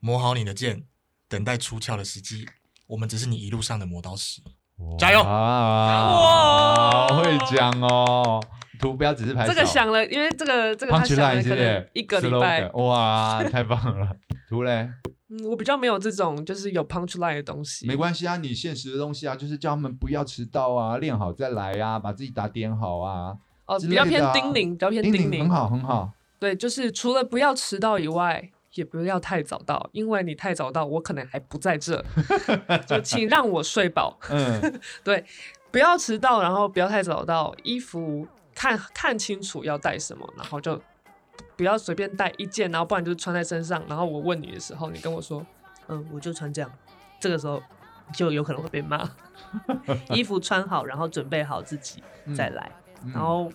[0.00, 0.84] 磨好你的剑，
[1.28, 2.48] 等待出鞘的时机。
[2.88, 4.40] 我们只是你一路上的磨刀石，
[4.98, 5.26] 加油啊！
[5.26, 8.40] 哇，好会讲哦。
[8.80, 14.08] 图不要只是拍，这个想了，因为这个这个他想了可能一个礼拜，哇， 太棒了！
[14.48, 14.88] 图嘞，
[15.28, 32.04] 嗯，我比较没有这种就是有 punch line 的东西，没关系啊，你现实的东西啊，就是叫他们不要迟到啊，练好再来啊，把自己打点好啊，哦，啊、比较偏叮咛，比较偏叮咛，很好很好，对，就是除了不要迟到以外，也不要太早到，因为你太早到，我可能还不在这，
[32.86, 35.24] 就请让我睡饱，嗯， 对，
[35.72, 38.28] 不要迟到，然后不要太早到，衣服。
[38.56, 40.80] 看看清楚要带什么，然后就
[41.56, 43.84] 不要随便带一件，然后不然就是穿在身上。
[43.86, 45.46] 然后我问你的时候，你跟我说，
[45.88, 46.72] 嗯，我就穿这样。
[47.20, 47.62] 这个时候
[48.14, 49.08] 就有可能会被骂。
[50.10, 52.02] 衣服穿好，然后准备好自己
[52.34, 52.72] 再来。
[53.04, 53.52] 嗯、然后，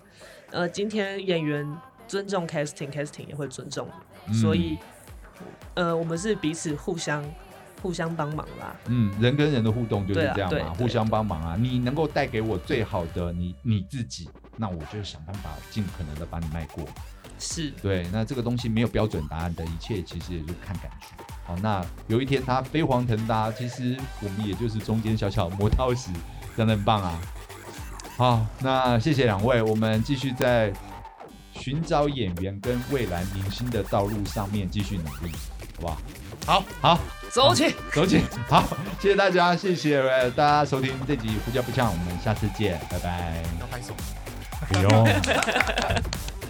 [0.52, 1.68] 呃，今天演员
[2.08, 3.90] 尊重 casting，casting 也会尊重，
[4.28, 4.78] 嗯、所以
[5.74, 7.24] 呃，我们是彼此互相
[7.82, 8.76] 互相帮忙啦。
[8.86, 11.58] 嗯，人跟人的互动就是这样嘛，互相帮忙啊。
[11.60, 16.86] 你能够带给我最好的你你自己，那我就想办法尽可能的把你卖过。
[17.40, 21.08] 是对，那这个东西没有标准答案的，一切其实也就看感觉。
[21.44, 26.12] 好，那有一天他飞黄腾达，其实我们也就是中间小小磨刀石，
[26.56, 27.20] 真的很棒啊。
[28.16, 30.72] 好，那谢谢两位，我们继续在
[31.54, 35.32] 寻找演员跟未来明星的道路上面继续努力，
[35.82, 35.98] 好不好？
[36.46, 38.64] 好，好，走起，走起，好，
[39.00, 40.02] 谢谢大家，谢谢
[40.32, 43.44] 大家收听这集《呼叫不呛》，我们下次见，拜拜。
[43.60, 43.94] 要拍手？
[44.70, 45.08] 不用。